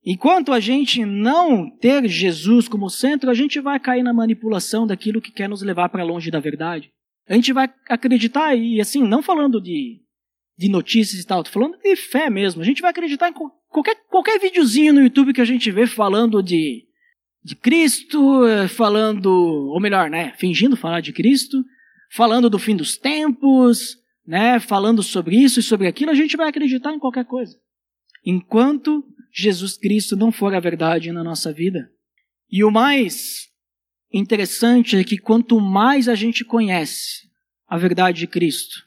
[0.04, 5.20] Enquanto a gente não ter Jesus como centro, a gente vai cair na manipulação daquilo
[5.20, 6.90] que quer nos levar para longe da verdade.
[7.28, 10.00] A gente vai acreditar, e assim, não falando de,
[10.56, 12.62] de notícias e tal, tô falando de fé mesmo.
[12.62, 13.34] A gente vai acreditar em
[13.68, 16.86] qualquer, qualquer videozinho no YouTube que a gente vê falando de,
[17.44, 21.62] de Cristo, falando, ou melhor, né, fingindo falar de Cristo,
[22.10, 23.99] falando do fim dos tempos,
[24.30, 27.58] né, falando sobre isso e sobre aquilo, a gente vai acreditar em qualquer coisa.
[28.24, 31.90] Enquanto Jesus Cristo não for a verdade na nossa vida.
[32.48, 33.48] E o mais
[34.12, 37.28] interessante é que quanto mais a gente conhece
[37.66, 38.86] a verdade de Cristo,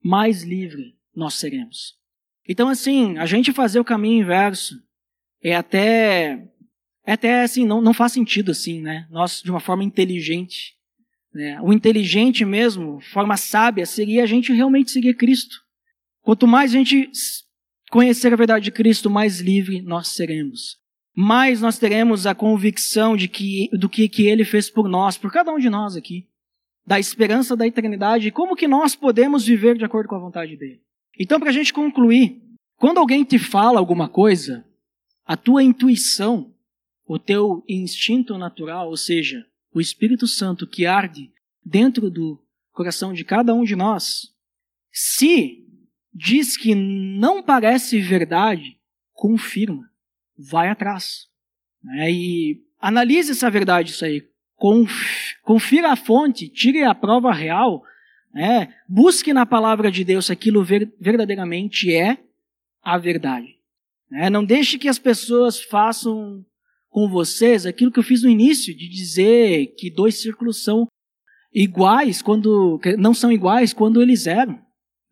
[0.00, 1.96] mais livre nós seremos.
[2.48, 4.80] Então, assim, a gente fazer o caminho inverso
[5.42, 6.48] é até,
[7.04, 9.08] é até assim, não, não faz sentido assim, né?
[9.10, 10.75] Nós, de uma forma inteligente,
[11.36, 11.60] né?
[11.60, 15.56] o inteligente mesmo, forma sábia, seria a gente realmente seguir Cristo.
[16.22, 17.10] Quanto mais a gente
[17.90, 20.78] conhecer a verdade de Cristo, mais livre nós seremos.
[21.14, 25.30] Mais nós teremos a convicção de que, do que, que Ele fez por nós, por
[25.30, 26.26] cada um de nós aqui.
[26.86, 30.56] Da esperança da eternidade e como que nós podemos viver de acordo com a vontade
[30.56, 30.80] dEle.
[31.18, 32.40] Então, para a gente concluir,
[32.76, 34.64] quando alguém te fala alguma coisa,
[35.24, 36.54] a tua intuição,
[37.06, 39.44] o teu instinto natural, ou seja,
[39.76, 41.30] o Espírito Santo que arde
[41.62, 44.34] dentro do coração de cada um de nós,
[44.90, 45.66] se
[46.14, 48.80] diz que não parece verdade,
[49.12, 49.90] confirma,
[50.34, 51.28] vai atrás.
[51.84, 52.10] Né?
[52.10, 54.26] E analise essa verdade, isso aí.
[55.42, 57.84] Confira a fonte, tire a prova real,
[58.32, 58.74] né?
[58.88, 62.16] busque na palavra de Deus aquilo verdadeiramente é
[62.82, 63.58] a verdade.
[64.10, 64.30] Né?
[64.30, 66.42] Não deixe que as pessoas façam
[66.96, 70.86] com vocês aquilo que eu fiz no início, de dizer que dois círculos são
[71.52, 74.58] iguais quando não são iguais quando eles eram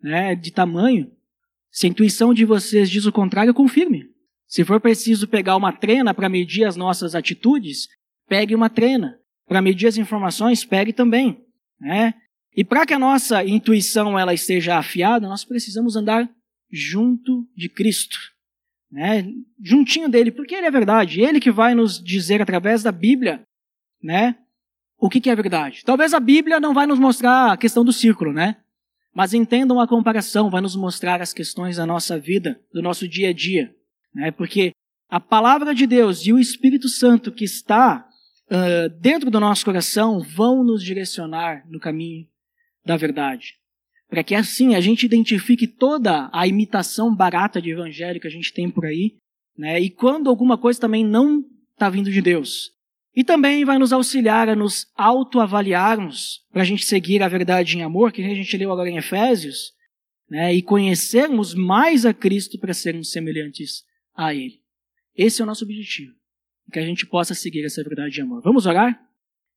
[0.03, 1.13] né, de tamanho.
[1.71, 4.07] Se a intuição de vocês diz o contrário, confirme.
[4.47, 7.87] Se for preciso pegar uma trena para medir as nossas atitudes,
[8.27, 9.19] pegue uma trena.
[9.47, 11.45] Para medir as informações, pegue também.
[11.79, 12.15] Né?
[12.57, 16.31] E para que a nossa intuição ela esteja afiada, nós precisamos andar
[16.73, 18.17] junto de Cristo.
[18.95, 19.27] Né?
[19.61, 21.21] Juntinho dele, porque ele é verdade.
[21.21, 23.43] Ele que vai nos dizer através da Bíblia
[24.01, 24.37] né,
[24.97, 25.83] o que, que é verdade.
[25.85, 28.59] Talvez a Bíblia não vai nos mostrar a questão do círculo, né?
[29.13, 33.31] Mas entendam a comparação, vai nos mostrar as questões da nossa vida, do nosso dia
[33.31, 33.75] a dia.
[34.15, 34.31] Né?
[34.31, 34.71] Porque
[35.09, 38.09] a palavra de Deus e o Espírito Santo que está
[38.47, 42.29] uh, dentro do nosso coração vão nos direcionar no caminho
[42.87, 43.55] da verdade.
[44.15, 48.53] Para que assim a gente identifique toda a imitação barata de evangelho que a gente
[48.53, 49.17] tem por aí,
[49.59, 49.81] né?
[49.81, 52.71] e quando alguma coisa também não está vindo de Deus,
[53.13, 57.83] e também vai nos auxiliar a nos autoavaliarmos, para a gente seguir a verdade em
[57.83, 59.73] amor, que a gente leu agora em Efésios,
[60.31, 63.83] né, e conhecermos mais a Cristo para sermos semelhantes
[64.15, 64.61] a Ele.
[65.17, 66.13] Esse é o nosso objetivo,
[66.73, 68.43] que a gente possa seguir essa verdade de amor.
[68.45, 68.97] Vamos orar?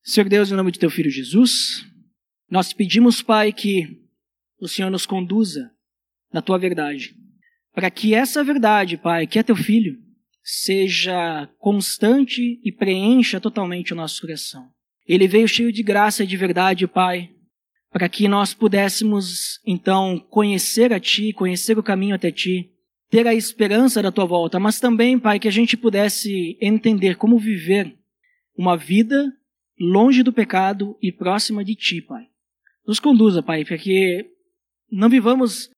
[0.02, 1.86] Senhor Deus, em nome de Teu Filho Jesus,
[2.50, 4.07] nós pedimos, Pai, que
[4.60, 5.72] o Senhor nos conduza
[6.32, 7.16] na Tua verdade,
[7.74, 9.98] para que essa verdade, Pai, que é Teu Filho,
[10.44, 14.70] seja constante e preencha totalmente o nosso coração.
[15.06, 17.30] Ele veio cheio de graça e de verdade, Pai,
[17.92, 22.70] para que nós pudéssemos então conhecer a Ti, conhecer o caminho até Ti,
[23.10, 27.38] ter a esperança da Tua volta, mas também, Pai, que a gente pudesse entender como
[27.38, 27.98] viver
[28.58, 29.32] uma vida
[29.80, 32.26] longe do pecado e próxima de Ti, Pai.
[32.86, 34.37] Nos conduza, Pai, para que
[34.92, 35.70] não vivamos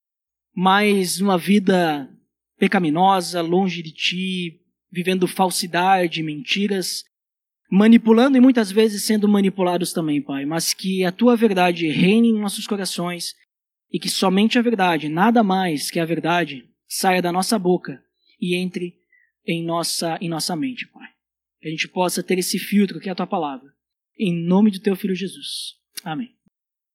[0.56, 2.10] mais uma vida
[2.58, 7.04] pecaminosa, longe de ti, vivendo falsidade, mentiras,
[7.72, 12.40] manipulando e muitas vezes sendo manipulados também, Pai, mas que a tua verdade reine em
[12.40, 13.36] nossos corações
[13.92, 18.04] e que somente a verdade, nada mais que a verdade, saia da nossa boca
[18.40, 18.96] e entre
[19.46, 21.08] em nossa, em nossa mente, Pai.
[21.62, 23.68] Que a gente possa ter esse filtro que é a tua palavra.
[24.18, 25.76] Em nome do teu filho Jesus.
[26.04, 26.36] Amém.